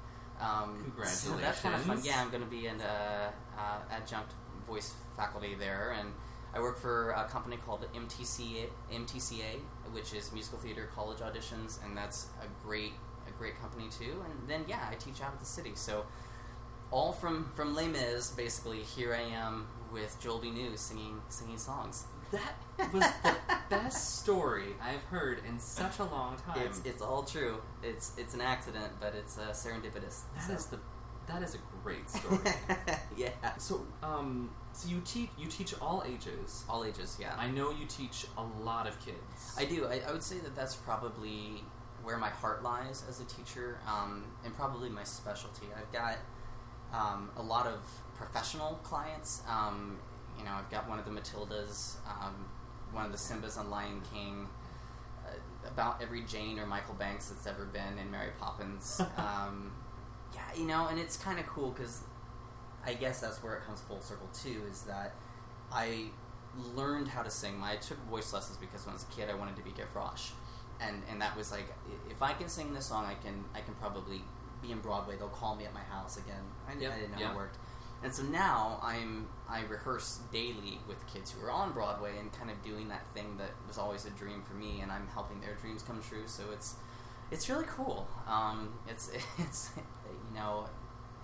Um, 0.42 0.92
So 1.13 1.36
that's 1.38 1.62
kind 1.62 1.75
of 1.75 1.82
fun. 1.82 2.00
Yeah, 2.04 2.20
I'm 2.20 2.32
going 2.32 2.44
to 2.44 2.50
be 2.50 2.66
an 2.66 2.82
uh, 2.82 3.30
uh, 3.56 3.78
adjunct 3.92 4.32
voice 4.68 4.94
faculty 5.16 5.54
there, 5.54 5.96
and 6.00 6.12
I 6.54 6.60
work 6.60 6.78
for 6.78 7.12
a 7.12 7.26
company 7.26 7.58
called 7.58 7.86
MTCA, 7.96 8.68
MTCA, 8.92 9.60
which 9.92 10.14
is 10.14 10.32
Musical 10.32 10.60
Theater 10.60 10.90
College 10.94 11.20
Auditions, 11.20 11.84
and 11.84 11.98
that's 11.98 12.28
a 12.42 12.66
great 12.66 12.94
a 13.28 13.32
great 13.32 13.60
company 13.60 13.88
too. 13.90 14.24
And 14.26 14.48
then 14.48 14.66
yeah, 14.68 14.88
I 14.90 14.96
teach 14.96 15.22
out 15.22 15.34
of 15.34 15.40
the 15.40 15.46
city, 15.46 15.72
so 15.76 16.06
all 16.92 17.12
from 17.12 17.52
from 17.56 17.74
Les 17.74 17.88
Mis, 17.88 18.32
basically. 18.32 18.80
Here 18.80 19.14
I 19.14 19.22
am 19.22 19.68
with 19.92 20.18
Joel 20.22 20.40
B. 20.40 20.52
New 20.52 20.78
singing 20.78 21.22
singing 21.30 21.58
songs. 21.58 22.06
That 22.32 22.94
was 22.94 23.06
the 23.24 23.36
best 23.70 24.20
story 24.22 24.76
I've 24.82 25.04
heard 25.04 25.40
in 25.48 25.60
such 25.60 26.00
a 26.00 26.04
long 26.04 26.38
time. 26.38 26.62
It's 26.66 26.82
it's 26.86 27.02
all 27.02 27.24
true. 27.24 27.62
It's 27.82 28.12
it's 28.18 28.36
an 28.36 28.42
accident, 28.42 28.94
but 29.00 29.16
it's 29.16 29.38
uh, 29.38 29.52
serendipitous. 29.52 30.22
That 30.36 30.48
so. 30.48 30.54
is 30.54 30.66
the 30.68 30.80
that 31.28 31.42
is 31.42 31.56
a 31.56 31.58
great 31.84 32.10
story. 32.10 32.40
yeah, 33.18 33.30
so, 33.58 33.86
um, 34.02 34.50
so 34.74 34.89
you 34.89 35.01
teach 35.06 35.30
you 35.38 35.48
teach 35.48 35.74
all 35.80 36.03
ages. 36.06 36.65
all 36.68 36.84
ages. 36.84 37.18
Yeah, 37.20 37.36
I 37.38 37.48
know 37.50 37.70
you 37.70 37.86
teach 37.86 38.25
a 38.38 38.44
lot 38.63 38.88
of 38.88 39.00
kids. 39.06 39.56
I 39.58 39.65
do. 39.65 39.86
I, 39.86 40.01
I 40.08 40.12
would 40.12 40.24
say 40.24 40.39
that 40.39 40.56
that's 40.56 40.75
probably 40.75 41.63
where 42.03 42.18
my 42.18 42.30
heart 42.30 42.63
lies 42.63 43.03
as 43.08 43.22
a 43.22 43.25
teacher, 43.25 43.77
um, 43.88 44.25
and 44.44 44.53
probably 44.56 44.89
my 44.89 45.03
specialty. 45.03 45.68
I've 45.77 45.92
got 45.94 46.18
um, 46.92 47.30
a 47.38 47.42
lot 47.42 47.68
of 47.68 47.80
professional 48.15 48.80
clients. 48.84 49.42
Um, 49.48 49.98
you 50.38 50.44
know, 50.44 50.51
I've 50.51 50.70
got 50.72 50.89
one 50.89 50.98
of 50.98 51.06
the 51.06 51.12
Matildas, 51.12 51.98
um, 52.08 52.46
one 52.92 53.06
of 53.06 53.12
the 53.12 53.18
Simbas 53.18 53.58
on 53.58 53.70
Lion 53.70 54.01
King, 54.12 54.48
uh, 55.25 55.30
about 55.68 56.01
every 56.01 56.22
Jane 56.22 56.58
or 56.58 56.65
Michael 56.65 56.96
Banks 56.96 57.27
that's 57.30 57.46
ever 57.46 57.65
been 57.65 58.00
in 58.00 58.10
Mary 58.10 58.32
Poppins. 58.39 59.00
um, 59.18 59.72
yeah, 60.34 60.42
you 60.56 60.65
know, 60.65 60.88
and 60.88 61.00
it's 61.00 61.15
kind 61.15 61.39
of 61.39 61.46
cool 61.46 61.70
because 61.70 62.01
I 62.86 62.94
guess 62.94 63.22
that's 63.22 63.42
where 63.42 63.56
it 63.56 63.63
comes 63.66 63.82
full 63.82 64.02
circle 64.02 64.30
too. 64.34 64.63
Is 64.70 64.84
that 64.84 65.16
I 65.72 66.06
learned 66.75 67.08
how 67.08 67.24
to 67.24 67.30
sing. 67.30 67.62
I 67.63 67.75
took 67.78 67.98
voice 68.08 68.34
lessons 68.34 68.58
because 68.58 68.86
when 68.86 68.92
I 68.92 68.96
was 68.96 69.04
a 69.04 69.16
kid, 69.16 69.30
I 69.30 69.34
wanted 69.34 69.56
to 69.56 69.63
be 69.63 69.72
Gavroche, 69.72 70.32
and 70.80 71.02
and 71.10 71.22
that 71.22 71.36
was 71.36 71.52
like, 71.52 71.74
if 72.10 72.22
I 72.22 72.34
can 72.34 72.50
sing 72.50 72.74
this 72.74 72.86
song, 72.86 73.06
I 73.06 73.16
can 73.16 73.46
I 73.56 73.62
can 73.62 73.74
probably 73.75 74.22
be 74.62 74.72
in 74.72 74.80
Broadway. 74.80 75.16
They'll 75.18 75.30
call 75.30 75.56
me 75.56 75.66
at 75.66 75.74
my 75.74 75.82
house 75.82 76.18
again. 76.18 76.44
I, 76.68 76.80
Yep, 76.80 76.92
I 76.92 77.00
didn't 77.00 77.12
know 77.12 77.25
how 77.25 77.34
it 77.34 77.36
worked, 77.36 77.58
and 78.04 78.13
so 78.13 78.24
now 78.24 78.80
I'm 78.84 79.28
I 79.50 79.62
rehearse 79.63 80.20
daily 80.32 80.80
with 80.88 81.06
kids 81.08 81.32
who 81.32 81.46
are 81.46 81.52
on 81.52 81.74
Broadway 81.74 82.18
and 82.18 82.32
kind 82.32 82.52
of 82.52 82.62
doing 82.63 82.88
that 82.90 83.06
thing 83.13 83.38
that 83.38 83.52
was 83.68 83.78
always 83.78 84.06
a 84.06 84.12
dream 84.12 84.44
for 84.44 84.54
me, 84.54 84.82
and 84.82 84.92
I'm 84.92 85.08
helping 85.13 85.42
their 85.42 85.56
dreams 85.56 85.84
come 85.84 86.02
true. 86.02 86.28
So 86.28 86.44
it's 86.52 86.75
it's 87.32 87.50
really 87.50 87.66
cool. 87.68 88.08
Um, 88.28 88.74
it's 88.88 89.10
it's 89.40 89.72
you 89.75 90.36
know 90.36 90.68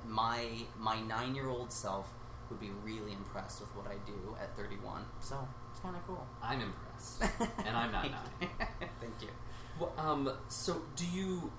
my 0.08 0.46
my 0.78 1.00
nine 1.02 1.36
year 1.36 1.48
old 1.50 1.72
self 1.72 2.10
would 2.50 2.60
be 2.60 2.72
really 2.84 3.14
impressed 3.14 3.62
with 3.62 3.70
what 3.76 3.86
I 3.88 3.96
do 4.06 4.36
at 4.42 4.56
31. 4.58 5.04
So 5.20 5.48
it's 5.72 5.80
kind 5.82 5.96
of 5.96 6.06
cool. 6.08 6.26
I'm 6.42 6.62
impressed, 6.62 7.22
and 7.66 7.78
I'm 7.78 7.92
not 7.92 8.10
nine. 8.10 8.50
Thank 9.00 9.14
you. 9.22 9.28
Well, 9.80 9.94
um, 9.98 10.32
so 10.48 10.82
do 10.96 11.06
you 11.06 11.52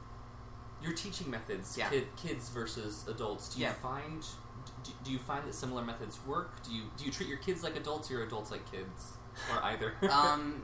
your 0.82 0.92
teaching 0.92 1.30
methods, 1.30 1.76
Yeah. 1.76 1.90
kid, 1.90 2.06
kids 2.16 2.48
versus 2.48 3.04
adults? 3.08 3.54
Do 3.54 3.60
you 3.60 3.66
Yeah. 3.66 3.72
find 3.74 4.24
do, 4.84 4.92
do 5.04 5.10
you 5.12 5.18
find 5.18 5.46
that 5.46 5.54
similar 5.54 5.82
methods 5.82 6.18
work? 6.26 6.62
Do 6.64 6.72
you 6.74 6.84
do 6.96 7.04
you 7.04 7.10
treat 7.12 7.28
your 7.28 7.38
kids 7.38 7.62
like 7.62 7.76
adults 7.76 8.10
or 8.10 8.14
your 8.14 8.24
adults 8.24 8.50
like 8.50 8.70
kids, 8.70 9.12
or 9.52 9.62
either? 9.64 9.94
um, 10.10 10.62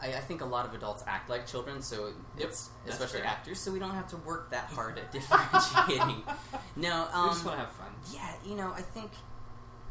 I, 0.00 0.08
I 0.08 0.20
think 0.20 0.40
a 0.40 0.44
lot 0.44 0.66
of 0.66 0.74
adults 0.74 1.02
act 1.06 1.28
like 1.28 1.46
children, 1.46 1.82
so 1.82 2.12
Yep, 2.36 2.48
it's 2.48 2.70
especially 2.86 3.20
fair. 3.20 3.28
actors, 3.28 3.58
so 3.60 3.72
we 3.72 3.78
don't 3.78 3.94
have 3.94 4.08
to 4.08 4.16
work 4.18 4.50
that 4.50 4.64
hard 4.72 4.98
at 4.98 5.10
differentiating. 5.12 6.22
no, 6.76 7.08
um, 7.12 7.24
we 7.24 7.34
just 7.34 7.44
want 7.44 7.58
to 7.58 7.64
have 7.64 7.72
fun. 7.72 7.88
Yeah, 8.12 8.32
you 8.46 8.54
know, 8.54 8.72
I 8.76 8.82
think 8.82 9.10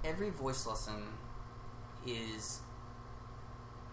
every 0.04 0.30
voice 0.30 0.66
lesson 0.66 1.04
is 2.06 2.60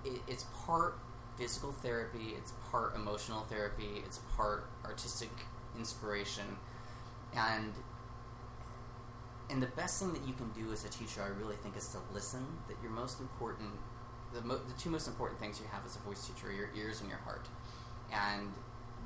it, 0.04 0.20
it's 0.28 0.44
part 0.66 0.98
physical 1.36 1.72
therapy, 1.72 2.34
it's 2.38 2.52
part 2.70 2.94
emotional 2.94 3.40
therapy, 3.50 4.02
it's 4.04 4.18
part 4.36 4.68
artistic 4.84 5.30
inspiration, 5.76 6.44
and 7.36 7.72
and 9.50 9.62
the 9.62 9.66
best 9.66 10.00
thing 10.00 10.12
that 10.14 10.26
you 10.26 10.32
can 10.32 10.50
do 10.50 10.72
as 10.72 10.84
a 10.84 10.88
teacher, 10.88 11.22
I 11.22 11.28
really 11.38 11.56
think, 11.56 11.76
is 11.76 11.88
to 11.88 11.98
listen. 12.14 12.46
That 12.68 12.76
your 12.82 12.92
most 12.92 13.20
important, 13.20 13.70
the, 14.34 14.42
mo- 14.42 14.60
the 14.66 14.80
two 14.80 14.90
most 14.90 15.06
important 15.08 15.40
things 15.40 15.60
you 15.60 15.66
have 15.72 15.84
as 15.86 15.96
a 15.96 16.00
voice 16.00 16.26
teacher 16.26 16.48
are 16.48 16.52
your 16.52 16.70
ears 16.76 17.00
and 17.00 17.08
your 17.08 17.18
heart, 17.20 17.46
and 18.12 18.52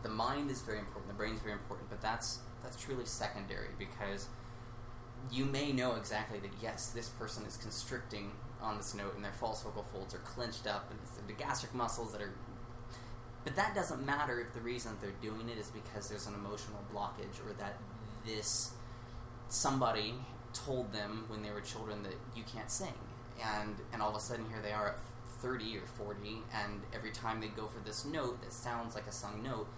the 0.03 0.09
mind 0.09 0.51
is 0.51 0.63
very 0.63 0.79
important, 0.79 1.09
the 1.09 1.15
brain 1.17 1.35
is 1.35 1.41
very 1.41 1.53
important, 1.53 1.89
but 1.91 2.01
that's 2.01 2.39
that's 2.63 2.83
truly 2.83 3.05
secondary 3.05 3.69
because 3.79 4.29
you 5.31 5.45
may 5.45 5.73
know 5.73 5.95
exactly 5.95 6.39
that 6.41 6.51
yes, 6.63 6.91
this 6.91 7.09
person 7.09 7.45
is 7.45 7.57
constricting 7.57 8.33
on 8.61 8.77
this 8.77 8.95
note, 8.95 9.15
and 9.15 9.25
their 9.25 9.33
false 9.33 9.63
vocal 9.63 9.85
folds 9.93 10.15
are 10.15 10.19
clenched 10.19 10.67
up, 10.67 10.91
and 10.91 10.99
it's 11.03 11.13
the 11.13 11.33
gastric 11.33 11.75
muscles 11.75 12.13
that 12.13 12.23
are. 12.23 12.33
But 13.45 13.57
that 13.57 13.75
doesn't 13.75 14.05
matter 14.05 14.41
if 14.41 14.53
the 14.53 14.61
reason 14.61 14.93
they're 15.01 15.11
doing 15.23 15.49
it 15.49 15.59
is 15.59 15.71
because 15.71 16.09
there's 16.09 16.27
an 16.27 16.35
emotional 16.35 16.83
blockage, 16.93 17.39
or 17.47 17.53
that 17.59 17.79
this 18.27 18.73
somebody 19.49 20.15
told 20.53 20.93
them 20.93 21.25
when 21.29 21.43
they 21.43 21.51
were 21.51 21.61
children 21.61 22.03
that 22.03 22.15
you 22.35 22.43
can't 22.53 22.71
sing, 22.71 22.95
and 23.43 23.77
and 23.93 24.03
all 24.03 24.11
of 24.11 24.17
a 24.17 24.21
sudden 24.21 24.47
here 24.49 24.61
they 24.63 24.73
are 24.73 24.89
at 24.89 24.99
thirty 25.41 25.77
or 25.77 25.87
forty, 25.87 26.43
and 26.53 26.83
every 26.93 27.11
time 27.11 27.41
they 27.41 27.49
go 27.49 27.67
for 27.67 27.81
this 27.81 28.05
note 28.05 28.41
that 28.43 28.53
sounds 28.53 28.95
like 28.95 29.07
a 29.07 29.13
sung 29.13 29.43
note, 29.43 29.69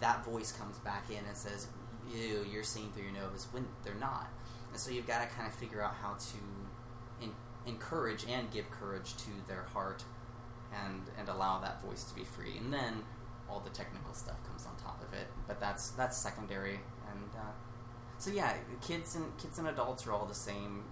that 0.00 0.24
voice 0.24 0.52
comes 0.52 0.78
back 0.78 1.10
in 1.10 1.24
and 1.26 1.36
says, 1.36 1.68
"Ew, 2.10 2.44
you're 2.50 2.62
singing 2.62 2.92
through 2.92 3.04
your 3.04 3.12
nose," 3.12 3.46
when 3.52 3.66
they're 3.84 3.94
not. 3.94 4.28
And 4.70 4.80
so 4.80 4.90
you've 4.90 5.06
got 5.06 5.20
to 5.20 5.34
kind 5.34 5.46
of 5.46 5.54
figure 5.54 5.82
out 5.82 5.94
how 5.94 6.14
to 6.14 7.24
in, 7.24 7.32
encourage 7.66 8.24
and 8.26 8.50
give 8.50 8.70
courage 8.70 9.16
to 9.18 9.30
their 9.46 9.64
heart, 9.72 10.04
and 10.72 11.02
and 11.18 11.28
allow 11.28 11.60
that 11.60 11.82
voice 11.82 12.04
to 12.04 12.14
be 12.14 12.24
free. 12.24 12.56
And 12.58 12.72
then 12.72 13.04
all 13.48 13.60
the 13.60 13.70
technical 13.70 14.14
stuff 14.14 14.42
comes 14.46 14.66
on 14.66 14.74
top 14.76 15.02
of 15.02 15.12
it. 15.12 15.26
But 15.46 15.60
that's 15.60 15.90
that's 15.90 16.16
secondary. 16.16 16.80
And 17.10 17.30
uh, 17.36 17.52
so 18.18 18.30
yeah, 18.30 18.54
kids 18.80 19.14
and 19.14 19.36
kids 19.36 19.58
and 19.58 19.68
adults 19.68 20.06
are 20.06 20.12
all 20.12 20.26
the 20.26 20.34
same. 20.34 20.84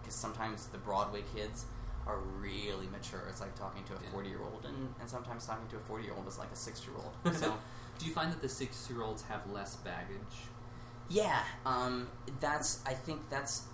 Because 0.00 0.14
sometimes 0.14 0.66
the 0.66 0.78
Broadway 0.78 1.24
kids 1.34 1.64
are 2.06 2.18
really 2.40 2.86
mature. 2.88 3.24
It's 3.28 3.40
like 3.40 3.54
talking 3.58 3.82
to 3.84 3.94
a 3.94 4.10
forty 4.10 4.28
year 4.28 4.40
old, 4.42 4.64
and, 4.64 4.94
and 5.00 5.08
sometimes 5.08 5.46
talking 5.46 5.66
to 5.68 5.76
a 5.76 5.80
forty 5.80 6.04
year 6.04 6.14
old 6.16 6.26
is 6.28 6.38
like 6.38 6.52
a 6.52 6.56
six 6.56 6.82
year 6.86 6.96
old. 6.96 7.36
So. 7.36 7.54
Do 7.98 8.06
you 8.06 8.12
find 8.12 8.32
that 8.32 8.42
the 8.42 8.48
six 8.48 8.88
year 8.90 9.02
olds 9.02 9.22
have 9.22 9.48
less 9.50 9.76
baggage? 9.76 10.18
Yeah, 11.08 11.42
um, 11.64 12.08
that's. 12.40 12.80
I 12.86 12.94
think 12.94 13.28
that's 13.30 13.64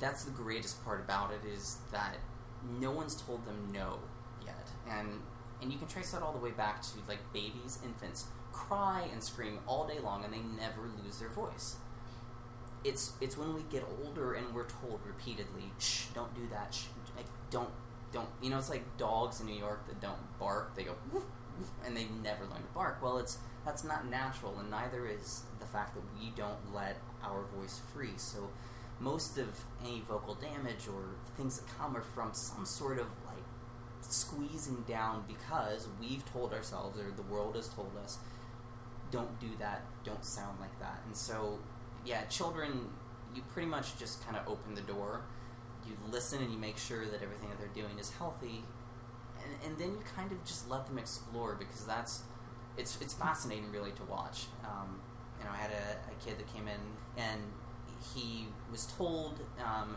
that's 0.00 0.24
the 0.24 0.32
greatest 0.32 0.84
part 0.84 1.00
about 1.00 1.30
it 1.32 1.46
is 1.48 1.78
that 1.92 2.16
no 2.80 2.90
one's 2.90 3.14
told 3.14 3.46
them 3.46 3.70
no 3.72 3.98
yet, 4.44 4.68
and 4.90 5.20
and 5.60 5.72
you 5.72 5.78
can 5.78 5.86
trace 5.86 6.10
that 6.12 6.22
all 6.22 6.32
the 6.32 6.38
way 6.38 6.50
back 6.50 6.82
to 6.82 6.88
like 7.06 7.20
babies, 7.32 7.78
infants 7.84 8.26
cry 8.52 9.08
and 9.12 9.22
scream 9.22 9.58
all 9.66 9.86
day 9.86 9.98
long, 10.00 10.24
and 10.24 10.32
they 10.32 10.40
never 10.40 10.82
lose 11.02 11.18
their 11.18 11.28
voice. 11.28 11.76
It's 12.84 13.12
it's 13.20 13.36
when 13.36 13.54
we 13.54 13.62
get 13.70 13.84
older 14.04 14.34
and 14.34 14.52
we're 14.54 14.66
told 14.66 15.00
repeatedly, 15.06 15.72
"Shh, 15.78 16.06
don't 16.14 16.34
do 16.34 16.48
that. 16.50 16.74
Shh, 16.74 16.86
like, 17.16 17.26
don't 17.50 17.70
don't." 18.12 18.28
You 18.40 18.50
know, 18.50 18.58
it's 18.58 18.70
like 18.70 18.96
dogs 18.96 19.40
in 19.40 19.46
New 19.46 19.58
York 19.58 19.86
that 19.86 20.00
don't 20.00 20.38
bark; 20.38 20.74
they 20.74 20.84
go 20.84 20.94
woof, 21.12 21.24
woof, 21.58 21.70
and 21.84 21.96
they 21.96 22.06
never 22.22 22.44
learn 22.44 22.62
to 22.62 22.74
bark. 22.74 23.00
Well, 23.02 23.18
it's 23.18 23.38
that's 23.64 23.84
not 23.84 24.08
natural, 24.08 24.58
and 24.58 24.70
neither 24.70 25.06
is 25.06 25.42
the 25.60 25.66
fact 25.66 25.94
that 25.94 26.02
we 26.18 26.30
don't 26.36 26.74
let 26.74 26.96
our 27.22 27.44
voice 27.56 27.80
free. 27.94 28.14
So, 28.16 28.50
most 28.98 29.38
of 29.38 29.64
any 29.80 30.00
vocal 30.00 30.34
damage 30.34 30.88
or 30.88 31.14
things 31.36 31.60
that 31.60 31.78
come 31.78 31.96
are 31.96 32.02
from 32.02 32.34
some 32.34 32.64
sort 32.66 32.98
of 32.98 33.06
like 33.26 33.44
squeezing 34.00 34.84
down 34.88 35.24
because 35.28 35.88
we've 36.00 36.24
told 36.32 36.52
ourselves 36.52 36.98
or 36.98 37.12
the 37.12 37.22
world 37.22 37.54
has 37.54 37.68
told 37.68 37.92
us 38.02 38.18
don't 39.10 39.38
do 39.38 39.48
that, 39.58 39.82
don't 40.04 40.24
sound 40.24 40.58
like 40.60 40.78
that. 40.80 41.00
And 41.06 41.16
so, 41.16 41.58
yeah, 42.04 42.24
children, 42.24 42.88
you 43.34 43.42
pretty 43.52 43.68
much 43.68 43.98
just 43.98 44.24
kind 44.24 44.36
of 44.36 44.48
open 44.48 44.74
the 44.74 44.82
door. 44.82 45.22
You 45.86 45.96
listen 46.10 46.42
and 46.42 46.52
you 46.52 46.58
make 46.58 46.78
sure 46.78 47.04
that 47.06 47.22
everything 47.22 47.48
that 47.50 47.58
they're 47.58 47.82
doing 47.84 47.98
is 47.98 48.10
healthy, 48.10 48.62
and, 49.42 49.70
and 49.70 49.78
then 49.78 49.90
you 49.92 50.02
kind 50.16 50.30
of 50.30 50.44
just 50.44 50.68
let 50.70 50.86
them 50.86 50.98
explore 50.98 51.54
because 51.54 51.84
that's 51.84 52.22
it's 52.76 52.98
it's 53.00 53.14
fascinating 53.14 53.70
really 53.72 53.90
to 53.92 54.04
watch. 54.04 54.46
Um, 54.64 55.00
you 55.38 55.44
know, 55.44 55.50
I 55.52 55.56
had 55.56 55.70
a, 55.70 56.12
a 56.12 56.24
kid 56.24 56.38
that 56.38 56.52
came 56.54 56.68
in 56.68 56.80
and 57.16 57.40
he 58.14 58.46
was 58.70 58.86
told 58.86 59.40
um, 59.64 59.96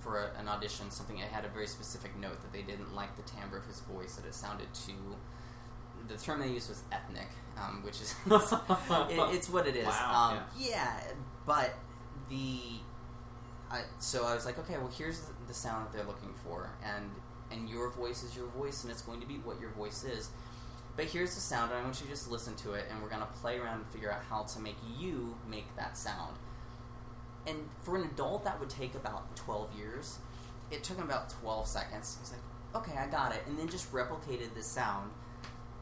for 0.00 0.24
a, 0.24 0.38
an 0.40 0.48
audition 0.48 0.90
something. 0.90 1.18
It 1.18 1.28
had 1.28 1.44
a 1.44 1.48
very 1.48 1.66
specific 1.66 2.16
note 2.18 2.40
that 2.42 2.52
they 2.52 2.62
didn't 2.62 2.94
like 2.94 3.16
the 3.16 3.22
timbre 3.22 3.56
of 3.58 3.66
his 3.66 3.80
voice. 3.80 4.16
That 4.16 4.26
it 4.26 4.34
sounded 4.34 4.68
too. 4.74 5.16
The 6.08 6.16
term 6.16 6.40
they 6.40 6.48
used 6.48 6.68
was 6.68 6.82
ethnic, 6.92 7.28
um, 7.56 7.82
which 7.82 8.00
is 8.00 8.14
it, 8.26 9.34
it's 9.34 9.48
what 9.48 9.66
it 9.66 9.76
is. 9.76 9.86
Wow, 9.86 10.38
um, 10.38 10.44
yeah. 10.58 11.00
but 11.46 11.74
the 12.28 12.58
I, 13.70 13.82
so 13.98 14.24
I 14.24 14.34
was 14.34 14.46
like, 14.46 14.58
okay, 14.58 14.76
well, 14.76 14.90
here's 14.96 15.20
the, 15.20 15.32
the 15.48 15.54
sound 15.54 15.86
that 15.86 15.92
they're 15.92 16.06
looking 16.06 16.34
for, 16.44 16.70
and 16.84 17.10
and 17.50 17.68
your 17.68 17.90
voice 17.90 18.22
is 18.22 18.36
your 18.36 18.46
voice, 18.48 18.82
and 18.82 18.90
it's 18.90 19.02
going 19.02 19.20
to 19.20 19.26
be 19.26 19.34
what 19.34 19.60
your 19.60 19.70
voice 19.70 20.04
is. 20.04 20.30
But 20.96 21.06
here's 21.06 21.34
the 21.34 21.40
sound, 21.40 21.72
and 21.72 21.80
I 21.80 21.82
want 21.82 22.00
you 22.00 22.06
to 22.06 22.12
just 22.12 22.30
listen 22.30 22.54
to 22.56 22.74
it, 22.74 22.84
and 22.90 23.02
we're 23.02 23.08
gonna 23.08 23.28
play 23.40 23.58
around 23.58 23.78
and 23.80 23.86
figure 23.88 24.12
out 24.12 24.22
how 24.28 24.44
to 24.44 24.60
make 24.60 24.76
you 24.98 25.36
make 25.48 25.74
that 25.76 25.96
sound. 25.96 26.36
And 27.46 27.68
for 27.82 27.96
an 27.96 28.04
adult, 28.04 28.44
that 28.44 28.60
would 28.60 28.70
take 28.70 28.94
about 28.94 29.34
twelve 29.36 29.72
years. 29.76 30.18
It 30.70 30.84
took 30.84 30.96
him 30.96 31.04
about 31.04 31.30
twelve 31.30 31.66
seconds. 31.66 32.16
He's 32.20 32.32
like, 32.32 32.40
okay, 32.82 32.96
I 32.96 33.08
got 33.08 33.34
it, 33.34 33.42
and 33.46 33.58
then 33.58 33.68
just 33.68 33.92
replicated 33.92 34.54
this 34.54 34.66
sound 34.66 35.10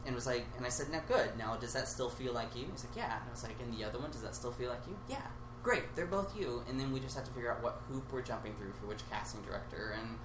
and 0.05 0.13
was 0.15 0.25
like, 0.27 0.45
and 0.57 0.65
I 0.65 0.69
said, 0.69 0.89
now 0.89 1.01
good. 1.07 1.37
Now 1.37 1.55
does 1.55 1.73
that 1.73 1.87
still 1.87 2.09
feel 2.09 2.33
like 2.33 2.55
you? 2.55 2.65
He's 2.71 2.83
like, 2.83 2.95
yeah. 2.95 3.17
And 3.19 3.23
I 3.27 3.31
was 3.31 3.43
like, 3.43 3.55
and 3.61 3.73
the 3.73 3.83
other 3.85 3.99
one, 3.99 4.11
does 4.11 4.21
that 4.21 4.35
still 4.35 4.51
feel 4.51 4.69
like 4.69 4.81
you? 4.87 4.95
Yeah. 5.09 5.21
Great. 5.61 5.95
They're 5.95 6.05
both 6.05 6.37
you. 6.37 6.61
And 6.67 6.79
then 6.79 6.91
we 6.91 6.99
just 6.99 7.15
have 7.15 7.23
to 7.25 7.31
figure 7.31 7.51
out 7.51 7.63
what 7.63 7.81
hoop 7.87 8.11
we're 8.11 8.21
jumping 8.21 8.53
through 8.55 8.73
for 8.73 8.85
which 8.87 8.99
casting 9.09 9.41
director. 9.43 9.95
And 9.99 10.17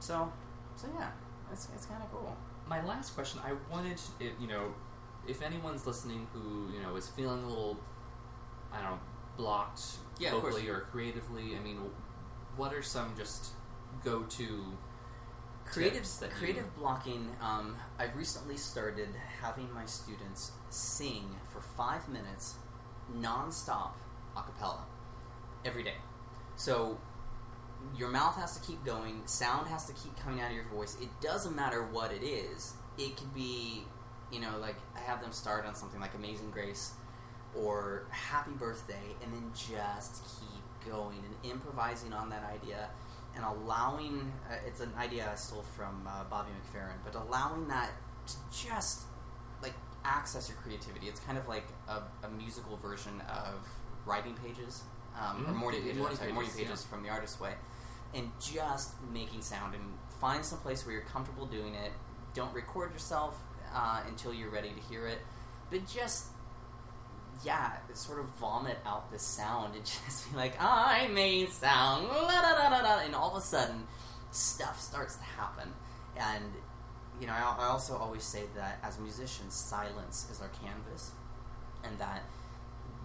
so, 0.00 0.30
so 0.76 0.86
yeah, 0.98 1.10
it's 1.52 1.68
it's 1.74 1.86
kind 1.86 2.02
of 2.02 2.10
cool. 2.12 2.36
My 2.68 2.84
last 2.84 3.14
question, 3.14 3.40
I 3.44 3.52
wanted, 3.72 3.96
to- 3.96 4.30
you 4.40 4.46
know, 4.46 4.74
if 5.26 5.42
anyone's 5.42 5.86
listening 5.86 6.26
who 6.32 6.70
you 6.74 6.80
know 6.82 6.94
is 6.96 7.08
feeling 7.08 7.42
a 7.42 7.46
little, 7.48 7.78
I 8.72 8.80
don't 8.82 8.90
know, 8.92 8.98
blocked 9.36 9.80
Yeah, 10.18 10.30
vocally 10.32 10.68
or 10.68 10.80
creatively, 10.92 11.56
I 11.56 11.60
mean, 11.60 11.78
what 12.56 12.72
are 12.74 12.82
some 12.82 13.14
just 13.16 13.52
go-to 14.04 14.64
Creative 15.70 15.98
tips 15.98 16.16
that 16.18 16.30
you- 16.30 16.36
creative 16.36 16.76
blocking. 16.76 17.36
Um, 17.40 17.76
I've 17.98 18.16
recently 18.16 18.56
started 18.56 19.14
having 19.40 19.72
my 19.72 19.86
students 19.86 20.52
sing 20.68 21.36
for 21.52 21.60
five 21.60 22.08
minutes, 22.08 22.56
nonstop, 23.12 23.92
a 24.36 24.42
cappella, 24.42 24.84
every 25.64 25.82
day. 25.82 25.98
So 26.56 26.98
your 27.96 28.08
mouth 28.08 28.36
has 28.36 28.58
to 28.58 28.66
keep 28.66 28.84
going. 28.84 29.26
Sound 29.26 29.68
has 29.68 29.86
to 29.86 29.92
keep 29.92 30.18
coming 30.18 30.40
out 30.40 30.50
of 30.50 30.56
your 30.56 30.66
voice. 30.66 30.96
It 31.00 31.08
doesn't 31.20 31.54
matter 31.54 31.84
what 31.84 32.12
it 32.12 32.22
is. 32.22 32.74
It 32.98 33.16
could 33.16 33.32
be, 33.32 33.86
you 34.30 34.40
know, 34.40 34.58
like 34.58 34.76
I 34.96 35.00
have 35.00 35.20
them 35.20 35.32
start 35.32 35.64
on 35.66 35.74
something 35.74 36.00
like 36.00 36.14
Amazing 36.14 36.50
Grace 36.50 36.92
or 37.54 38.06
Happy 38.10 38.52
Birthday, 38.52 39.16
and 39.22 39.32
then 39.32 39.50
just 39.54 40.22
keep 40.24 40.90
going 40.92 41.18
and 41.18 41.50
improvising 41.50 42.12
on 42.12 42.28
that 42.30 42.44
idea 42.44 42.90
and 43.36 43.44
allowing. 43.44 44.32
Uh, 44.50 44.54
it's 44.66 44.80
an 44.80 44.92
idea 44.98 45.28
I 45.30 45.34
stole 45.36 45.62
from 45.76 46.06
uh, 46.06 46.24
Bobby 46.24 46.50
McFerrin, 46.50 46.96
but 47.04 47.14
allowing 47.14 47.68
that 47.68 47.90
to 48.26 48.34
just 48.52 49.02
like 49.62 49.74
access 50.04 50.48
your 50.48 50.58
creativity. 50.58 51.08
It's 51.08 51.20
kind 51.20 51.38
of 51.38 51.48
like 51.48 51.66
a, 51.88 52.02
a 52.26 52.30
musical 52.30 52.76
version 52.76 53.20
of 53.28 53.66
writing 54.06 54.34
pages 54.34 54.82
um, 55.18 55.44
or 55.46 55.52
Mhm. 55.52 55.56
morning 55.56 55.82
pages. 55.82 55.98
morning 55.98 56.16
sorry, 56.18 56.32
pages, 56.32 56.54
pages 56.54 56.84
from 56.84 57.02
the 57.02 57.08
artist's 57.10 57.38
way, 57.40 57.54
and 58.14 58.30
just 58.40 58.94
making 59.12 59.42
sound 59.42 59.74
and 59.74 59.84
find 60.20 60.44
some 60.44 60.58
place 60.60 60.84
where 60.86 60.94
you're 60.94 61.04
comfortable 61.04 61.46
doing 61.46 61.74
it. 61.74 61.92
Don't 62.34 62.52
record 62.54 62.92
yourself 62.92 63.36
uh, 63.74 64.02
until 64.06 64.32
you're 64.32 64.50
ready 64.50 64.70
to 64.70 64.80
hear 64.80 65.06
it, 65.06 65.18
but 65.70 65.86
just 65.86 66.26
yeah, 67.44 67.72
sort 67.94 68.20
of 68.20 68.26
vomit 68.38 68.78
out 68.86 69.10
this 69.10 69.22
sound 69.22 69.74
and 69.74 69.84
just 70.06 70.30
be 70.30 70.36
like, 70.36 70.54
I 70.60 71.08
made 71.08 71.50
sound, 71.50 72.06
and 72.06 73.14
all 73.14 73.30
of 73.30 73.42
a 73.42 73.44
sudden, 73.44 73.86
stuff 74.30 74.80
starts 74.80 75.16
to 75.16 75.24
happen. 75.24 75.68
And 76.16 76.44
you 77.20 77.26
know, 77.26 77.32
I, 77.32 77.56
I 77.58 77.66
also 77.66 77.96
always 77.96 78.24
say 78.24 78.44
that 78.56 78.78
as 78.82 78.98
musicians, 78.98 79.54
silence 79.54 80.26
is 80.30 80.40
our 80.40 80.48
canvas, 80.48 81.12
and 81.84 81.98
that 81.98 82.22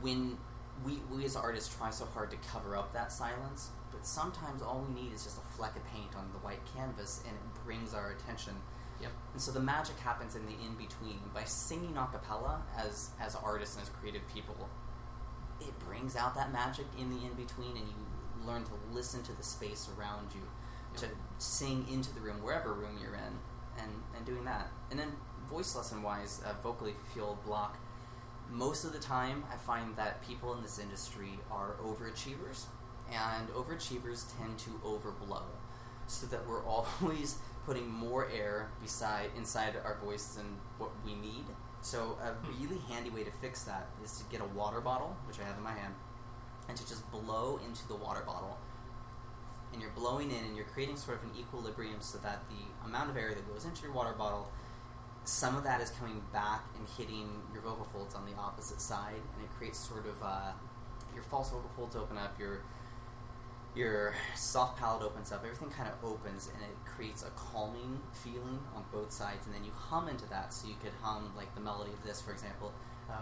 when 0.01 0.37
we 0.85 0.99
we 1.11 1.25
as 1.25 1.35
artists 1.35 1.75
try 1.75 1.89
so 1.89 2.05
hard 2.05 2.31
to 2.31 2.37
cover 2.51 2.75
up 2.75 2.93
that 2.93 3.11
silence, 3.11 3.69
but 3.91 4.05
sometimes 4.05 4.61
all 4.61 4.85
we 4.87 5.01
need 5.01 5.13
is 5.13 5.23
just 5.23 5.37
a 5.37 5.57
fleck 5.57 5.75
of 5.75 5.85
paint 5.87 6.15
on 6.15 6.29
the 6.33 6.39
white 6.39 6.61
canvas, 6.75 7.21
and 7.25 7.35
it 7.35 7.63
brings 7.65 7.93
our 7.93 8.11
attention. 8.11 8.53
Yep. 9.01 9.11
And 9.33 9.41
so 9.41 9.51
the 9.51 9.59
magic 9.59 9.97
happens 9.99 10.35
in 10.35 10.45
the 10.45 10.53
in 10.53 10.75
between. 10.75 11.19
By 11.33 11.43
singing 11.43 11.97
a 11.97 12.07
cappella 12.07 12.61
as 12.77 13.09
as 13.19 13.35
artists 13.35 13.75
and 13.75 13.83
as 13.83 13.89
creative 13.89 14.21
people, 14.33 14.69
it 15.59 15.77
brings 15.79 16.15
out 16.15 16.35
that 16.35 16.51
magic 16.51 16.85
in 16.97 17.09
the 17.09 17.25
in 17.25 17.33
between, 17.33 17.71
and 17.77 17.87
you 17.87 18.45
learn 18.45 18.63
to 18.63 18.71
listen 18.91 19.23
to 19.23 19.33
the 19.33 19.43
space 19.43 19.89
around 19.97 20.27
you, 20.33 20.41
to 20.97 21.07
sing 21.37 21.85
into 21.91 22.13
the 22.13 22.21
room, 22.21 22.41
wherever 22.41 22.73
room 22.73 22.97
you're 23.01 23.15
in, 23.15 23.39
and 23.77 23.91
and 24.15 24.25
doing 24.25 24.45
that. 24.45 24.69
And 24.91 24.99
then 24.99 25.11
voice 25.49 25.75
lesson 25.75 26.01
wise, 26.01 26.41
uh, 26.45 26.53
vocally, 26.63 26.91
if 26.91 26.97
you 26.97 27.21
feel 27.21 27.39
a 27.41 27.47
block, 27.47 27.77
most 28.49 28.85
of 28.85 28.93
the 28.93 28.99
time 28.99 29.43
I 29.51 29.57
find 29.57 29.95
that 29.97 30.25
people 30.25 30.53
in 30.53 30.61
this 30.61 30.79
industry 30.79 31.39
are 31.51 31.75
overachievers, 31.83 32.65
and 33.11 33.49
overachievers 33.49 34.25
tend 34.37 34.57
to 34.59 34.69
overblow, 34.83 35.43
so 36.07 36.27
that 36.27 36.47
we're 36.47 36.63
always 36.65 37.37
putting 37.65 37.89
more 37.89 38.29
air 38.29 38.69
beside 38.81 39.29
inside 39.37 39.75
our 39.83 39.97
voice 40.03 40.35
than 40.35 40.45
what 40.77 40.91
we 41.05 41.15
need. 41.15 41.45
So 41.81 42.17
a 42.21 42.33
really 42.47 42.79
handy 42.89 43.09
way 43.09 43.23
to 43.23 43.31
fix 43.31 43.63
that 43.63 43.87
is 44.03 44.17
to 44.17 44.23
get 44.31 44.41
a 44.41 44.45
water 44.45 44.81
bottle, 44.81 45.15
which 45.27 45.39
I 45.39 45.43
have 45.43 45.57
in 45.57 45.63
my 45.63 45.73
hand, 45.73 45.93
and 46.67 46.77
to 46.77 46.87
just 46.87 47.09
blow 47.11 47.59
into 47.65 47.87
the 47.87 47.95
water 47.95 48.23
bottle. 48.25 48.57
And 49.73 49.81
you're 49.81 49.91
blowing 49.91 50.31
in, 50.31 50.43
and 50.45 50.55
you're 50.55 50.65
creating 50.65 50.97
sort 50.97 51.17
of 51.17 51.23
an 51.23 51.31
equilibrium 51.37 51.99
so 51.99 52.17
that 52.19 52.43
the 52.49 52.87
amount 52.87 53.09
of 53.09 53.17
air 53.17 53.33
that 53.33 53.47
goes 53.51 53.65
into 53.65 53.83
your 53.83 53.91
water 53.91 54.13
bottle 54.13 54.49
some 55.25 55.57
of 55.57 55.63
that 55.63 55.81
is 55.81 55.89
coming 55.89 56.21
back 56.31 56.63
and 56.77 56.87
hitting 56.97 57.41
your 57.51 57.61
vocal 57.63 57.85
folds 57.85 58.13
on 58.15 58.25
the 58.25 58.33
opposite 58.39 58.79
side, 58.79 59.15
and 59.15 59.43
it 59.43 59.49
creates 59.57 59.79
sort 59.79 60.05
of 60.05 60.21
uh, 60.23 60.51
your 61.13 61.23
false 61.23 61.49
vocal 61.49 61.69
folds 61.75 61.95
open 61.95 62.17
up, 62.17 62.39
your 62.39 62.61
your 63.75 64.13
soft 64.35 64.79
palate 64.79 65.03
opens 65.03 65.31
up, 65.31 65.43
everything 65.43 65.69
kind 65.69 65.89
of 65.89 66.09
opens, 66.09 66.49
and 66.53 66.63
it 66.63 66.75
creates 66.85 67.23
a 67.23 67.29
calming 67.31 67.99
feeling 68.11 68.59
on 68.75 68.83
both 68.91 69.11
sides, 69.11 69.45
and 69.45 69.53
then 69.53 69.63
you 69.63 69.71
hum 69.71 70.07
into 70.07 70.27
that. 70.29 70.53
So 70.53 70.67
you 70.67 70.75
could 70.81 70.93
hum 71.01 71.33
like 71.35 71.53
the 71.55 71.61
melody 71.61 71.91
of 71.91 72.03
this, 72.05 72.21
for 72.21 72.31
example. 72.31 72.71
Uh, 73.09 73.21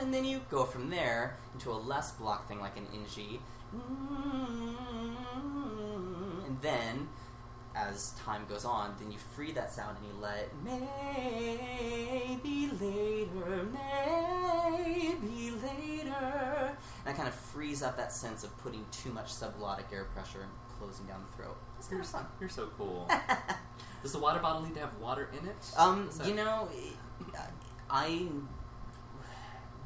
and 0.00 0.12
then 0.12 0.24
you 0.24 0.40
go 0.50 0.64
from 0.64 0.90
there 0.90 1.36
into 1.52 1.70
a 1.70 1.74
less 1.74 2.12
block 2.12 2.48
thing 2.48 2.60
like 2.60 2.76
an 2.76 2.86
NG. 2.92 3.38
And 6.46 6.60
then, 6.62 7.08
as 7.76 8.12
time 8.24 8.44
goes 8.48 8.64
on, 8.64 8.94
then 8.98 9.10
you 9.12 9.18
free 9.18 9.52
that 9.52 9.72
sound 9.72 9.96
and 9.98 10.06
you 10.06 10.12
let 10.20 10.48
maybe 10.64 12.70
later, 12.80 13.68
maybe 13.72 15.50
later. 15.50 16.14
And 16.16 17.06
that 17.06 17.16
kind 17.16 17.28
of 17.28 17.34
frees 17.34 17.82
up 17.82 17.96
that 17.98 18.12
sense 18.12 18.42
of 18.44 18.56
putting 18.58 18.84
too 18.90 19.12
much 19.12 19.26
subglottic 19.26 19.92
air 19.92 20.04
pressure 20.14 20.40
and 20.40 20.50
closing 20.78 21.06
down 21.06 21.22
the 21.30 21.36
throat. 21.36 21.56
It's 21.78 21.88
kind 21.88 21.98
You're, 21.98 22.04
of 22.04 22.08
fun. 22.10 22.26
you're 22.40 22.48
so 22.48 22.68
cool. 22.78 23.08
Does 24.02 24.12
the 24.12 24.18
water 24.18 24.40
bottle 24.40 24.62
need 24.62 24.74
to 24.74 24.80
have 24.80 24.96
water 24.98 25.28
in 25.38 25.46
it? 25.48 25.56
Um, 25.76 26.08
that- 26.16 26.26
you 26.26 26.34
know, 26.34 26.68
I. 27.90 28.26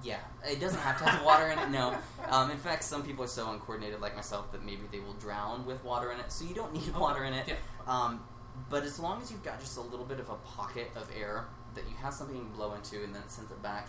Yeah, 0.02 0.16
it 0.48 0.60
doesn't 0.60 0.80
have 0.80 0.96
to 0.98 1.04
have 1.04 1.22
water 1.22 1.48
in 1.48 1.58
it. 1.58 1.68
No, 1.68 1.94
um, 2.30 2.50
in 2.50 2.56
fact, 2.56 2.84
some 2.84 3.02
people 3.02 3.22
are 3.24 3.28
so 3.28 3.50
uncoordinated, 3.50 4.00
like 4.00 4.16
myself, 4.16 4.50
that 4.52 4.64
maybe 4.64 4.80
they 4.90 4.98
will 4.98 5.12
drown 5.12 5.66
with 5.66 5.84
water 5.84 6.10
in 6.10 6.18
it. 6.18 6.32
So 6.32 6.46
you 6.46 6.54
don't 6.54 6.72
need 6.72 6.88
Okay, 6.88 6.98
water 6.98 7.22
in 7.24 7.34
it. 7.34 7.46
yeah. 7.46 7.56
Um, 7.90 8.22
but 8.68 8.84
as 8.84 9.00
long 9.00 9.20
as 9.20 9.30
you've 9.30 9.42
got 9.42 9.58
just 9.60 9.76
a 9.76 9.80
little 9.80 10.06
bit 10.06 10.20
of 10.20 10.30
a 10.30 10.36
pocket 10.36 10.90
of 10.94 11.10
air 11.18 11.46
that 11.74 11.84
you 11.88 11.96
have 12.02 12.14
something 12.14 12.36
you 12.36 12.42
can 12.42 12.52
blow 12.52 12.74
into 12.74 13.02
and 13.02 13.14
then 13.14 13.22
it 13.22 13.30
sends 13.30 13.50
it 13.50 13.60
back, 13.62 13.88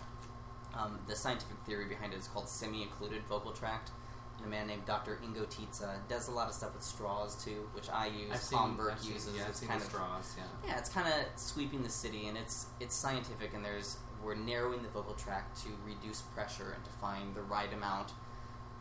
um, 0.74 0.98
the 1.06 1.14
scientific 1.14 1.56
theory 1.66 1.86
behind 1.86 2.12
it 2.12 2.18
is 2.18 2.26
called 2.26 2.48
semi-occluded 2.48 3.22
vocal 3.28 3.52
tract. 3.52 3.92
And 4.38 4.46
a 4.46 4.48
man 4.48 4.66
named 4.66 4.86
Dr. 4.86 5.20
Ingo 5.24 5.46
Titze 5.46 5.86
does 6.08 6.26
a 6.26 6.32
lot 6.32 6.48
of 6.48 6.54
stuff 6.54 6.74
with 6.74 6.82
straws 6.82 7.44
too, 7.44 7.68
which 7.74 7.88
I 7.90 8.06
use. 8.06 8.40
Seen, 8.40 8.74
Burke 8.74 8.98
seen- 8.98 9.12
uses. 9.12 9.36
Yeah, 9.36 9.48
it's 9.48 9.60
kind 9.60 9.80
of 9.80 9.86
straws. 9.86 10.34
Yeah. 10.36 10.44
yeah, 10.66 10.78
it's 10.78 10.88
kind 10.88 11.06
of 11.06 11.14
sweeping 11.36 11.82
the 11.84 11.90
city, 11.90 12.26
and 12.26 12.36
it's 12.36 12.66
it's 12.80 12.96
scientific, 12.96 13.54
and 13.54 13.64
there's 13.64 13.98
we're 14.24 14.34
narrowing 14.34 14.82
the 14.82 14.88
vocal 14.88 15.14
tract 15.14 15.62
to 15.62 15.68
reduce 15.86 16.22
pressure 16.22 16.72
and 16.74 16.82
to 16.84 16.90
find 16.92 17.34
the 17.36 17.42
right 17.42 17.72
amount 17.72 18.12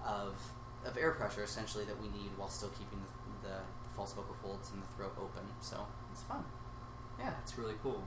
of 0.04 0.34
of 0.86 0.98
air 0.98 1.12
pressure, 1.12 1.44
essentially, 1.44 1.84
that 1.86 2.02
we 2.02 2.08
need 2.08 2.32
while 2.38 2.50
still 2.50 2.70
keeping 2.70 3.00
the, 3.44 3.50
the, 3.50 3.56
false 3.96 4.14
vocal 4.14 4.36
folds 4.42 4.72
and 4.72 4.82
the 4.82 4.88
throat 4.96 5.14
open. 5.18 5.44
So 5.60 5.86
it's 6.12 6.22
fun. 6.24 6.44
Yeah, 7.20 7.32
it's 7.44 7.58
really 7.58 7.76
cool. 7.84 8.04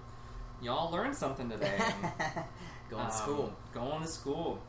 Y'all 0.63 0.91
learned 0.91 1.15
something 1.15 1.49
today. 1.49 1.79
Going 2.91 3.03
Um, 3.05 3.11
to 3.11 3.17
school. 3.17 3.53
Going 3.73 4.03
to 4.03 4.09
school. 4.09 4.61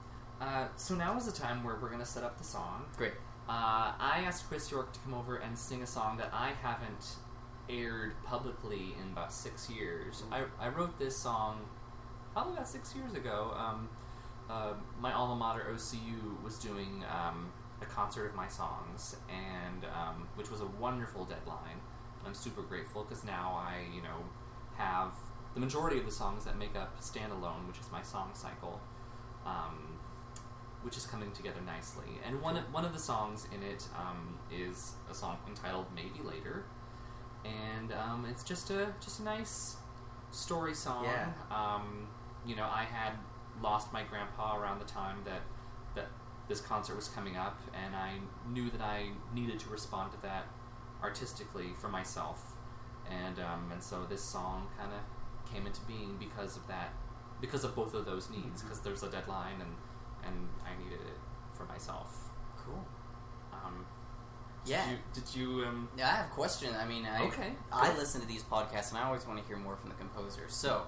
Uh, 0.42 0.68
so 0.76 0.96
now 0.96 1.16
is 1.18 1.26
the 1.26 1.32
time 1.32 1.64
where 1.64 1.76
we're 1.82 1.88
going 1.90 2.00
to 2.02 2.06
set 2.06 2.24
up 2.24 2.38
the 2.38 2.44
song. 2.44 2.86
Great. 2.98 3.14
Uh, 3.48 3.94
I 4.00 4.24
asked 4.26 4.48
Chris 4.50 4.70
York 4.72 4.92
to 4.94 5.00
come 5.00 5.14
over 5.14 5.38
and 5.38 5.58
sing 5.58 5.82
a 5.84 5.88
song 5.88 6.18
that 6.18 6.30
I 6.34 6.52
haven't 6.62 7.16
aired 7.70 8.14
publicly 8.26 8.96
in 9.02 9.12
about 9.12 9.32
six 9.34 9.70
years. 9.70 10.24
I, 10.32 10.44
I 10.60 10.70
wrote 10.70 10.98
this 11.00 11.16
song 11.16 11.62
probably 12.34 12.54
about 12.54 12.68
six 12.68 12.94
years 12.96 13.14
ago. 13.14 13.54
Um, 13.58 13.90
uh, 14.50 14.74
my 15.00 15.14
alma 15.14 15.36
mater 15.36 15.66
OCU 15.74 16.42
was 16.44 16.58
doing 16.58 17.04
um, 17.10 17.52
a 17.86 17.94
concert 17.94 18.26
of 18.28 18.36
my 18.36 18.48
songs, 18.48 19.16
and 19.30 19.86
um, 19.86 20.28
which 20.36 20.50
was 20.50 20.62
a 20.62 20.66
wonderful 20.80 21.26
deadline. 21.26 21.80
I'm 22.26 22.34
super 22.34 22.64
grateful 22.64 23.04
because 23.04 23.24
now 23.24 23.54
I, 23.56 23.94
you 23.96 24.02
know, 24.02 24.18
have 24.78 25.12
the 25.54 25.60
majority 25.60 26.00
of 26.00 26.06
the 26.06 26.12
songs 26.12 26.44
that 26.46 26.58
make 26.58 26.76
up 26.76 27.00
Standalone, 27.00 27.68
which 27.68 27.80
is 27.80 27.92
my 27.92 28.02
song 28.02 28.32
cycle, 28.34 28.82
um, 29.46 30.00
which 30.82 30.98
is 30.98 31.06
coming 31.06 31.32
together 31.32 31.62
nicely. 31.66 32.20
And 32.26 32.42
one 32.42 32.58
of, 32.58 32.64
one 32.74 32.84
of 32.84 32.94
the 32.94 33.00
songs 33.00 33.48
in 33.54 33.62
it 33.64 33.88
um, 33.98 34.40
is 34.52 34.94
a 35.10 35.14
song 35.14 35.38
entitled 35.48 35.86
"Maybe 35.96 36.22
Later," 36.24 36.66
and 37.46 37.92
um, 37.94 38.26
it's 38.30 38.44
just 38.44 38.72
a 38.72 38.94
just 39.00 39.20
a 39.20 39.24
nice 39.24 39.78
story 40.32 40.74
song. 40.74 41.06
Yeah. 41.06 41.30
Um, 41.52 42.08
you 42.46 42.56
know, 42.56 42.66
I 42.66 42.86
had 42.86 43.14
lost 43.62 43.94
my 43.94 44.04
grandpa 44.04 44.60
around 44.60 44.80
the 44.80 44.86
time 44.86 45.18
that 45.26 45.42
this 46.48 46.62
concert 46.62 46.96
was 46.96 47.08
coming 47.08 47.38
up, 47.38 47.60
and 47.74 47.96
I 47.96 48.14
knew 48.52 48.70
that 48.70 48.82
I 48.82 49.10
needed 49.34 49.60
to 49.62 49.70
respond 49.70 50.12
to 50.14 50.22
that 50.24 50.46
artistically 51.04 51.70
for 51.80 51.88
myself, 51.90 52.54
and 53.10 53.40
um, 53.40 53.70
and 53.72 53.82
so 53.82 54.06
this 54.10 54.22
song 54.24 54.68
kind 54.78 54.92
of 54.94 55.52
came 55.54 55.66
into 55.68 55.82
being 55.82 56.18
because 56.20 56.58
of 56.58 56.68
that, 56.68 56.94
because 57.42 57.64
of 57.64 57.76
both 57.76 57.94
of 57.94 58.06
those 58.06 58.30
needs, 58.30 58.62
because 58.62 58.80
there's 58.82 59.04
a 59.04 59.10
deadline 59.10 59.60
and 59.62 59.76
and 60.26 60.48
I 60.66 60.82
needed 60.84 61.00
it 61.02 61.18
for 61.56 61.66
myself. 61.66 62.30
Cool. 62.66 62.84
Um, 63.54 63.86
Yeah. 64.66 64.84
Did 64.86 64.92
you, 64.92 64.98
did 65.22 65.36
you 65.62 65.66
um, 65.68 65.88
Yeah, 65.98 66.08
I 66.08 66.16
have 66.16 66.26
a 66.26 66.30
question. 66.34 66.74
I 66.76 66.86
mean, 66.86 67.06
I, 67.06 67.26
Okay, 67.28 67.52
I 67.72 67.92
go. 67.92 68.00
listen 68.00 68.22
to 68.22 68.28
these 68.28 68.44
podcasts, 68.44 68.90
and 68.90 68.98
I 68.98 69.04
always 69.04 69.28
want 69.28 69.40
to 69.40 69.46
hear 69.46 69.58
more 69.58 69.76
from 69.76 69.90
the 69.90 69.96
composer. 69.96 70.46
So, 70.48 70.88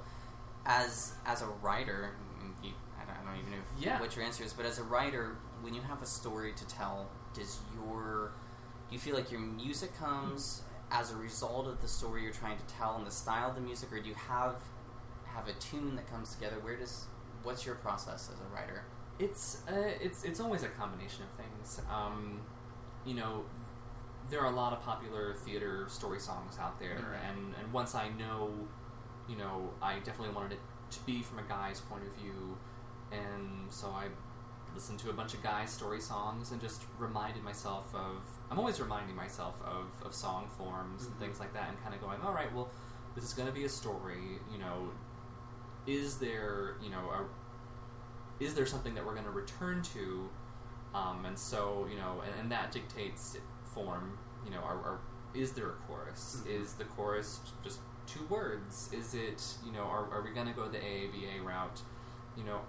as 0.65 1.13
as 1.25 1.41
a 1.43 1.47
writer, 1.61 2.15
you, 2.63 2.71
I, 2.71 2.73
don't, 3.27 3.37
even 3.39 3.51
know 3.51 3.57
if- 3.57 3.81
Yeah. 3.83 3.99
what 3.99 4.15
your 4.15 4.25
answer 4.25 4.43
is, 4.43 4.53
but 4.53 4.65
as 4.65 4.77
a 4.79 4.83
writer, 4.83 5.37
when 5.61 5.73
you 5.73 5.81
have 5.81 6.01
a 6.01 6.05
story 6.05 6.53
to 6.53 6.65
tell, 6.67 7.09
does 7.33 7.59
your 7.75 8.31
do 8.89 8.95
you 8.95 8.99
feel 9.01 9.15
like 9.15 9.29
your 9.31 9.41
music 9.41 9.93
comes 9.97 10.63
as 10.91 11.11
a 11.11 11.17
result 11.17 11.67
of 11.67 11.81
the 11.81 11.87
story 11.89 12.23
you're 12.23 12.31
trying 12.31 12.57
to 12.57 12.63
tell 12.65 12.95
and 12.95 13.05
the 13.05 13.11
style 13.11 13.49
of 13.49 13.55
the 13.55 13.61
music, 13.61 13.91
or 13.91 13.99
do 13.99 14.07
you 14.07 14.15
have 14.15 14.55
have 15.25 15.47
a 15.49 15.53
tune 15.53 15.95
that 15.97 16.09
comes 16.09 16.33
together? 16.33 16.57
Where 16.61 16.77
does 16.77 17.07
what's 17.43 17.65
your 17.65 17.75
process 17.75 18.29
as 18.33 18.39
a 18.39 18.45
writer? 18.55 18.83
It's 19.19 19.61
uh, 19.67 19.73
it's 20.01 20.23
it's 20.23 20.39
always 20.39 20.63
a 20.63 20.69
combination 20.69 21.23
of 21.25 21.29
things. 21.31 21.81
Um, 21.91 22.39
you 23.05 23.13
know, 23.15 23.43
there 24.29 24.39
are 24.41 24.47
a 24.51 24.55
lot 24.55 24.71
of 24.71 24.81
popular 24.83 25.33
theater 25.33 25.85
story 25.89 26.19
songs 26.19 26.57
out 26.57 26.79
there, 26.79 26.95
Mhm. 26.99 27.29
and 27.29 27.55
and 27.55 27.73
once 27.73 27.93
I 27.93 28.07
know, 28.09 28.51
you 29.27 29.35
know, 29.35 29.73
I 29.81 29.99
definitely 29.99 30.33
wanted 30.33 30.53
it 30.53 30.61
to 30.91 30.99
be 31.01 31.21
from 31.23 31.39
a 31.39 31.43
guy's 31.43 31.81
point 31.81 32.03
of 32.07 32.13
view, 32.13 32.57
and 33.11 33.71
so 33.71 33.87
I 33.87 34.07
listened 34.73 34.99
to 34.99 35.09
a 35.09 35.13
bunch 35.13 35.33
of 35.33 35.41
guys' 35.41 35.71
story 35.71 35.99
songs 36.01 36.51
and 36.51 36.61
just 36.61 36.83
reminded 36.99 37.43
myself 37.43 37.93
of. 37.95 38.23
I'm 38.51 38.59
always 38.59 38.79
reminding 38.79 39.15
myself 39.15 39.55
of, 39.65 39.87
of 40.05 40.13
song 40.13 40.47
forms 40.57 41.05
and 41.05 41.15
Mhm. 41.15 41.19
things 41.19 41.39
like 41.39 41.53
that, 41.53 41.69
and 41.69 41.81
kind 41.83 41.93
of 41.95 42.01
going, 42.01 42.21
all 42.21 42.33
right, 42.33 42.53
well, 42.53 42.69
this 43.15 43.23
is 43.23 43.33
going 43.33 43.47
to 43.47 43.53
be 43.53 43.65
a 43.65 43.69
story. 43.69 44.39
You 44.51 44.59
know, 44.59 44.91
is 45.85 46.17
there 46.17 46.75
you 46.81 46.89
know 46.89 47.09
a 47.11 47.25
is 48.43 48.53
there 48.53 48.65
something 48.65 48.93
that 48.95 49.05
we're 49.05 49.13
going 49.13 49.25
to 49.25 49.31
return 49.31 49.81
to? 49.93 50.29
Um, 50.93 51.25
and 51.25 51.37
so, 51.37 51.87
you 51.89 51.97
know, 51.97 52.21
and, 52.25 52.33
and 52.41 52.51
that 52.51 52.71
dictates 52.71 53.37
form. 53.73 54.17
You 54.45 54.51
know, 54.51 54.59
are, 54.59 54.75
are, 54.77 54.99
is 55.33 55.53
there 55.53 55.69
a 55.69 55.73
chorus? 55.87 56.41
Mhm. 56.45 56.61
Is 56.61 56.73
the 56.73 56.85
chorus 56.85 57.39
just 57.63 57.79
two 58.05 58.23
words? 58.29 58.89
Is 58.93 59.13
it, 59.13 59.43
you 59.65 59.71
know, 59.71 59.81
are, 59.83 60.07
are 60.11 60.21
we 60.21 60.31
going 60.31 60.47
to 60.47 60.53
go 60.53 60.67
the 60.67 60.77
AABA 60.77 61.43
route? 61.43 61.81
You 62.37 62.43
know, 62.45 62.61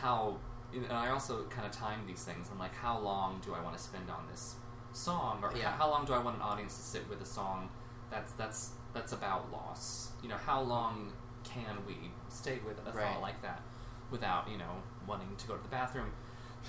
how, 0.00 0.36
and 0.74 0.90
I 0.92 1.10
also 1.10 1.44
kind 1.44 1.66
of 1.66 1.72
time 1.72 2.00
these 2.06 2.22
things. 2.24 2.48
I'm 2.52 2.58
like, 2.58 2.74
how 2.74 2.98
long 2.98 3.40
do 3.44 3.54
I 3.54 3.60
want 3.62 3.76
to 3.76 3.82
spend 3.82 4.10
on 4.10 4.26
this 4.30 4.54
song? 4.92 5.40
Or 5.42 5.52
Yeah. 5.56 5.70
how, 5.72 5.84
how 5.86 5.90
long 5.90 6.04
do 6.04 6.12
I 6.12 6.18
want 6.18 6.36
an 6.36 6.42
audience 6.42 6.76
to 6.76 6.82
sit 6.82 7.08
with 7.08 7.20
a 7.20 7.26
song 7.26 7.68
that's, 8.10 8.32
that's, 8.32 8.70
that's 8.94 9.12
about 9.12 9.50
loss? 9.52 10.10
You 10.22 10.28
know, 10.28 10.36
how 10.36 10.60
long 10.62 11.12
can 11.44 11.76
we 11.86 12.10
stay 12.28 12.58
with 12.66 12.78
a 12.86 12.92
Right. 12.92 13.06
thought 13.12 13.20
like 13.22 13.40
that? 13.42 13.62
without 14.10 14.50
you 14.50 14.58
know 14.58 14.82
wanting 15.06 15.28
to 15.38 15.46
go 15.46 15.54
to 15.56 15.62
the 15.62 15.68
bathroom. 15.68 16.10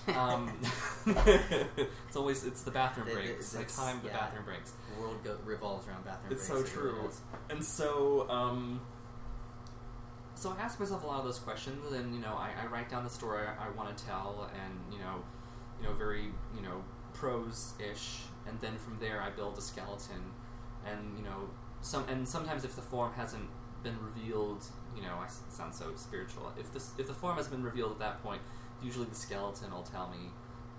Um, 0.15 0.51
it's 1.07 2.15
always 2.15 2.43
it's 2.43 2.61
the 2.61 2.71
bathroom 2.71 3.07
It- 3.07 3.13
breaks. 3.13 3.55
it's- 3.55 3.79
I 3.79 3.91
time 3.91 4.01
the 4.03 4.09
yeah. 4.09 4.17
bathroom 4.19 4.45
breaks. 4.45 4.73
The 4.95 5.01
world 5.01 5.23
go, 5.23 5.37
revolves 5.43 5.87
around 5.87 6.05
bathroom 6.05 6.31
It's 6.33 6.47
breaks. 6.47 6.71
so 6.71 6.79
true. 6.79 7.07
is. 7.09 7.21
And 7.49 7.65
so, 7.65 8.29
um, 8.29 8.81
so 10.41 10.55
I 10.57 10.63
ask 10.63 10.79
myself 10.79 11.03
a 11.03 11.05
lot 11.05 11.19
of 11.19 11.25
those 11.25 11.37
questions, 11.37 11.91
and 11.93 12.15
you 12.15 12.19
know, 12.19 12.33
I, 12.33 12.49
I 12.63 12.65
write 12.65 12.89
down 12.89 13.03
the 13.03 13.11
story 13.11 13.45
I, 13.45 13.67
I 13.67 13.69
want 13.77 13.95
to 13.95 14.05
tell, 14.05 14.49
and 14.55 14.73
you 14.91 14.97
know, 14.97 15.21
you 15.79 15.87
know, 15.87 15.93
very 15.93 16.29
you 16.55 16.63
know 16.63 16.83
prose 17.13 17.73
ish, 17.79 18.21
and 18.47 18.59
then 18.59 18.75
from 18.79 18.97
there 18.99 19.21
I 19.21 19.29
build 19.29 19.55
a 19.59 19.61
skeleton, 19.61 20.33
and 20.83 21.15
you 21.15 21.23
know, 21.23 21.47
some 21.81 22.05
and 22.09 22.27
sometimes 22.27 22.65
if 22.65 22.75
the 22.75 22.81
form 22.81 23.13
hasn't 23.13 23.47
been 23.83 23.95
revealed, 24.01 24.65
you 24.95 25.03
know, 25.03 25.13
I 25.13 25.27
sound 25.51 25.75
so 25.75 25.93
spiritual. 25.95 26.51
If 26.59 26.73
this 26.73 26.89
if 26.97 27.05
the 27.05 27.13
form 27.13 27.37
has 27.37 27.47
been 27.47 27.61
revealed 27.61 27.91
at 27.91 27.99
that 27.99 28.23
point, 28.23 28.41
usually 28.81 29.05
the 29.05 29.15
skeleton 29.15 29.71
will 29.71 29.83
tell 29.83 30.09
me, 30.09 30.31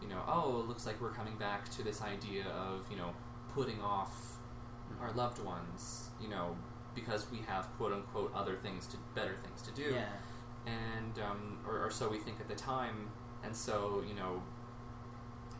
you 0.02 0.08
know, 0.08 0.22
oh, 0.26 0.58
it 0.58 0.66
looks 0.66 0.86
like 0.86 1.00
we're 1.00 1.12
coming 1.12 1.36
back 1.36 1.68
to 1.76 1.84
this 1.84 2.02
idea 2.02 2.46
of 2.46 2.84
you 2.90 2.96
know 2.96 3.12
putting 3.54 3.80
off 3.80 4.38
our 5.00 5.10
mm-hmm. 5.10 5.18
loved 5.18 5.38
ones, 5.44 6.08
you 6.20 6.28
know, 6.28 6.56
because 6.94 7.26
we 7.30 7.38
have 7.46 7.66
quote 7.76 7.92
unquote 7.92 8.32
other 8.34 8.56
things 8.56 8.86
to 8.88 8.96
better 9.14 9.36
things 9.44 9.62
to 9.62 9.70
do, 9.72 9.94
Yeah. 9.94 10.04
and 10.66 11.18
um, 11.18 11.58
or, 11.66 11.86
or 11.86 11.90
so 11.90 12.08
we 12.08 12.18
think 12.18 12.40
at 12.40 12.48
the 12.48 12.54
time, 12.54 13.10
and 13.44 13.54
so 13.56 14.02
you 14.08 14.14
know, 14.14 14.42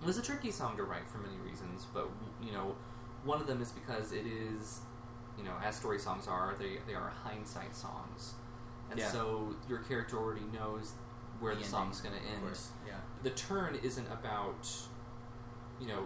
it 0.01 0.07
was 0.07 0.19
a 0.19 0.23
tricky 0.23 0.51
song 0.51 0.77
to 0.77 0.83
write 0.85 1.07
for 1.09 1.19
many 1.19 1.37
reasons, 1.39 1.87
but 1.95 2.09
you 2.43 2.53
know, 2.53 2.75
one 3.25 3.41
of 3.41 3.47
them 3.47 3.61
is 3.63 3.71
because 3.73 4.13
it 4.13 4.27
is, 4.27 4.81
you 5.39 5.45
know, 5.45 5.55
as 5.65 5.77
story 5.77 5.99
songs 5.99 6.27
are, 6.29 6.55
they 6.59 6.79
they 6.87 6.95
are 6.95 7.13
hindsight 7.25 7.75
songs, 7.77 8.35
and 8.91 8.99
Yeah. 8.99 9.09
so 9.11 9.55
your 9.69 9.79
character 9.79 10.17
already 10.19 10.45
knows 10.53 10.93
where 11.41 11.53
the, 11.55 11.59
ending, 11.59 11.71
song's 11.71 12.01
going 12.01 12.15
to 12.15 12.21
end 12.29 12.43
course. 12.43 12.71
Yeah. 12.87 12.95
the 13.25 13.31
turn 13.31 13.75
isn't 13.83 14.07
about 14.13 14.69
you 15.81 15.89
know 15.89 16.05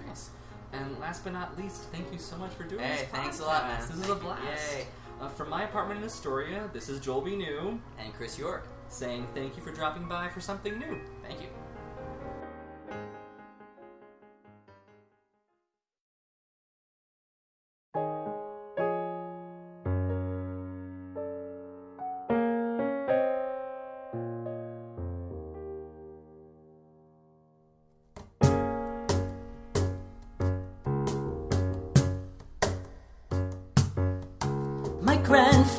And 0.74 0.98
last 1.00 1.24
but 1.24 1.34
not 1.34 1.58
least, 1.58 1.84
thank 1.92 2.12
you 2.12 2.18
so 2.20 2.38
much 2.38 2.52
for 2.52 2.64
doing 2.64 2.82
Hey, 2.84 3.02
this 3.02 3.08
thanks 3.10 3.40
a 3.40 3.46
lot, 3.46 3.68
man. 3.68 3.82
This 3.82 3.98
is 3.98 4.10
a 4.10 4.16
blast. 4.16 4.42
Yay. 4.78 4.88
Uh, 5.20 5.28
from 5.30 5.50
my 5.50 5.64
apartment 5.64 6.00
in 6.00 6.06
Astoria, 6.06 6.70
this 6.74 6.90
is 6.90 7.00
Joel 7.00 7.22
B. 7.22 7.36
New 7.36 7.80
And 8.00 8.14
Chris 8.14 8.38
York. 8.40 8.68
saying 8.90 9.28
thank 9.36 9.56
you 9.56 9.64
for 9.64 9.72
dropping 9.72 10.08
by 10.08 10.30
for 10.30 10.40
something 10.42 10.80
new. 10.80 11.00
Thank 11.24 11.42
you. 11.42 11.48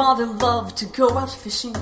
Grandfather 0.02 0.26
loved 0.44 0.76
to 0.76 0.84
go 0.86 1.16
out 1.16 1.30
fishing. 1.30 1.76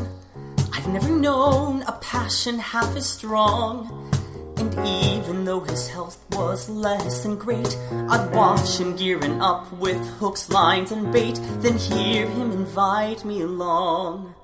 I've 0.74 0.86
never 0.88 1.08
known 1.08 1.80
a 1.84 1.92
passion 2.02 2.58
half 2.58 2.94
as 2.94 3.08
strong. 3.08 4.12
And 4.58 4.74
even 4.86 5.46
though 5.46 5.60
his 5.60 5.88
health 5.88 6.22
was 6.32 6.68
less 6.68 7.22
than 7.22 7.36
great, 7.36 7.74
I'd 8.10 8.30
watch 8.34 8.78
him 8.78 8.94
gearing 8.94 9.40
up 9.40 9.72
with 9.72 9.96
hooks, 10.18 10.50
lines, 10.50 10.92
and 10.92 11.10
bait, 11.10 11.40
then 11.62 11.78
hear 11.78 12.28
him 12.28 12.52
invite 12.52 13.24
me 13.24 13.40
along. 13.40 14.34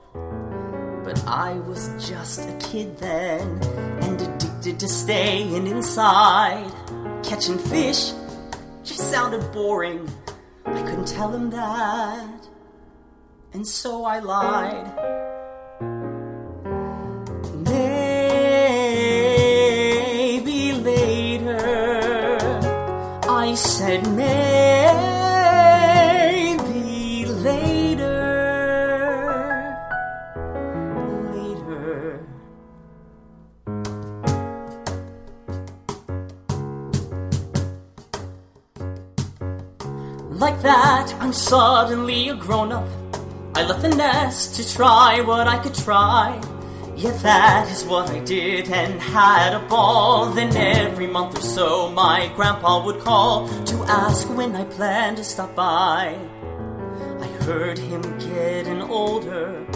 But 1.04 1.22
I 1.26 1.52
was 1.68 1.90
just 1.98 2.48
a 2.48 2.54
kid 2.54 2.96
then, 2.96 3.42
and 4.04 4.22
addicted 4.22 4.80
to 4.80 4.88
staying 4.88 5.66
inside. 5.66 6.72
Catching 7.22 7.58
fish 7.58 8.12
just 8.84 9.10
sounded 9.10 9.52
boring. 9.52 10.10
I 10.64 10.80
couldn't 10.80 11.08
tell 11.08 11.30
him 11.30 11.50
that 11.50 12.35
and 13.56 13.66
so 13.66 14.04
I 14.04 14.18
lied. 14.18 14.86
Maybe 17.72 18.72
later, 20.72 21.56
I 23.44 23.54
said 23.54 24.06
maybe 24.14 24.84
later, 27.48 28.20
later. 31.32 32.20
Like 40.44 40.60
that, 40.60 41.14
I'm 41.20 41.32
suddenly 41.32 42.28
a 42.28 42.34
grown 42.34 42.72
up. 42.72 43.05
I 43.56 43.62
left 43.62 43.80
the 43.80 43.88
nest 43.88 44.54
to 44.56 44.74
try 44.76 45.22
what 45.22 45.48
I 45.48 45.56
could 45.56 45.74
try. 45.74 46.38
Yeah, 46.94 47.12
that 47.22 47.70
is 47.70 47.84
what 47.84 48.10
I 48.10 48.18
did 48.18 48.68
and 48.68 49.00
had 49.00 49.54
a 49.54 49.66
ball. 49.66 50.26
Then 50.26 50.54
every 50.54 51.06
month 51.06 51.38
or 51.38 51.40
so, 51.40 51.90
my 51.90 52.30
grandpa 52.36 52.84
would 52.84 53.00
call 53.00 53.48
to 53.64 53.76
ask 53.88 54.28
when 54.28 54.54
I 54.54 54.64
planned 54.64 55.16
to 55.16 55.24
stop 55.24 55.54
by. 55.54 56.18
I 57.18 57.26
heard 57.44 57.78
him 57.78 58.02
getting 58.18 58.82
older. 58.82 59.66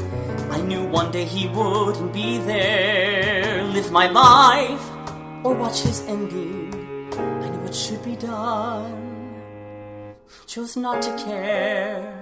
I 0.50 0.60
knew 0.60 0.84
one 0.84 1.10
day 1.10 1.24
he 1.24 1.48
wouldn't 1.48 2.12
be 2.12 2.36
there. 2.36 3.64
Live 3.64 3.90
my 3.90 4.08
life 4.08 4.86
or 5.42 5.54
watch 5.54 5.80
his 5.80 6.02
ending. 6.02 7.08
I 7.16 7.48
knew 7.48 7.64
it 7.64 7.74
should 7.74 8.04
be 8.04 8.16
done. 8.16 9.32
Chose 10.46 10.76
not 10.76 11.00
to 11.00 11.16
care. 11.16 12.19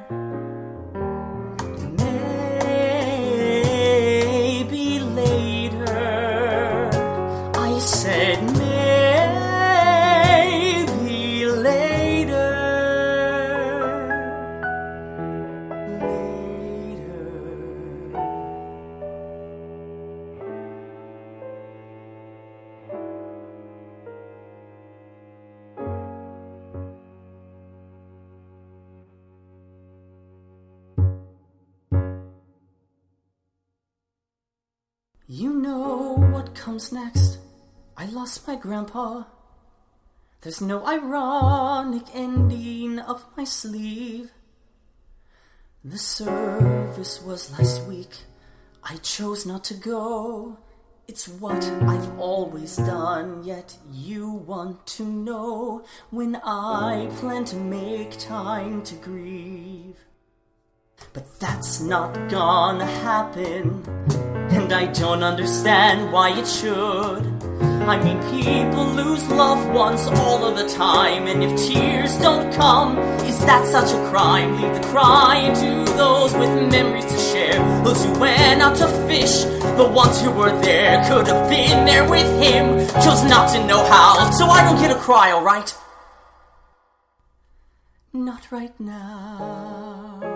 You 35.31 35.53
know 35.53 36.15
what 36.33 36.55
comes 36.55 36.91
next. 36.91 37.37
I 37.99 38.07
lost 38.07 38.49
my 38.49 38.57
grandpa. 38.57 39.25
There's 40.41 40.63
no 40.63 40.87
ironic 40.87 42.05
ending 42.15 42.99
up 42.99 43.37
my 43.37 43.45
sleeve. 43.45 44.31
The 45.85 45.99
service 45.99 47.21
was 47.21 47.53
last 47.59 47.85
week. 47.87 48.25
I 48.83 48.97
chose 48.97 49.45
not 49.45 49.65
to 49.65 49.75
go. 49.75 50.57
It's 51.07 51.29
what 51.29 51.63
I've 51.83 52.19
always 52.19 52.77
done, 52.77 53.45
yet 53.45 53.77
you 53.93 54.31
want 54.31 54.87
to 54.97 55.05
know 55.05 55.85
when 56.09 56.37
I 56.37 57.11
plan 57.17 57.45
to 57.47 57.57
make 57.57 58.19
time 58.19 58.83
to 58.85 58.95
grieve. 58.95 59.99
But 61.13 61.39
that's 61.39 61.83
not 61.83 62.31
gonna 62.31 62.87
happen, 62.87 63.85
and 64.69 64.75
I 64.75 64.93
don't 64.93 65.23
understand 65.23 66.13
why 66.13 66.39
it 66.39 66.47
should. 66.47 67.25
I 67.89 67.97
mean, 68.05 68.21
people 68.29 68.85
lose 68.85 69.27
loved 69.29 69.73
ones 69.73 70.07
all 70.21 70.45
of 70.45 70.59
the 70.59 70.69
time, 70.69 71.27
and 71.27 71.43
if 71.43 71.53
tears 71.67 72.19
don't 72.19 72.53
come, 72.53 72.99
is 73.25 73.39
that 73.47 73.65
such 73.65 73.91
a 73.95 74.11
crime? 74.11 74.61
Leave 74.61 74.75
the 74.75 74.87
crying 74.89 75.55
to 75.55 75.91
those 75.95 76.35
with 76.35 76.51
memories 76.71 77.07
to 77.07 77.19
share. 77.19 77.59
Those 77.83 78.05
who 78.05 78.21
went 78.21 78.61
out 78.61 78.77
to 78.77 78.89
fish, 79.09 79.45
the 79.81 79.89
ones 79.89 80.21
who 80.21 80.33
were 80.33 80.53
there 80.61 81.03
could 81.09 81.27
have 81.29 81.49
been 81.49 81.87
there 81.87 82.07
with 82.07 82.29
him, 82.43 82.77
chose 83.03 83.25
not 83.25 83.51
to 83.55 83.67
know 83.67 83.83
how, 83.89 84.31
so 84.33 84.45
I 84.49 84.65
don't 84.65 84.79
get 84.79 84.91
a 84.91 85.01
cry, 85.01 85.33
alright? 85.33 85.75
Not 88.13 88.53
right 88.53 88.79
now. 88.79 90.28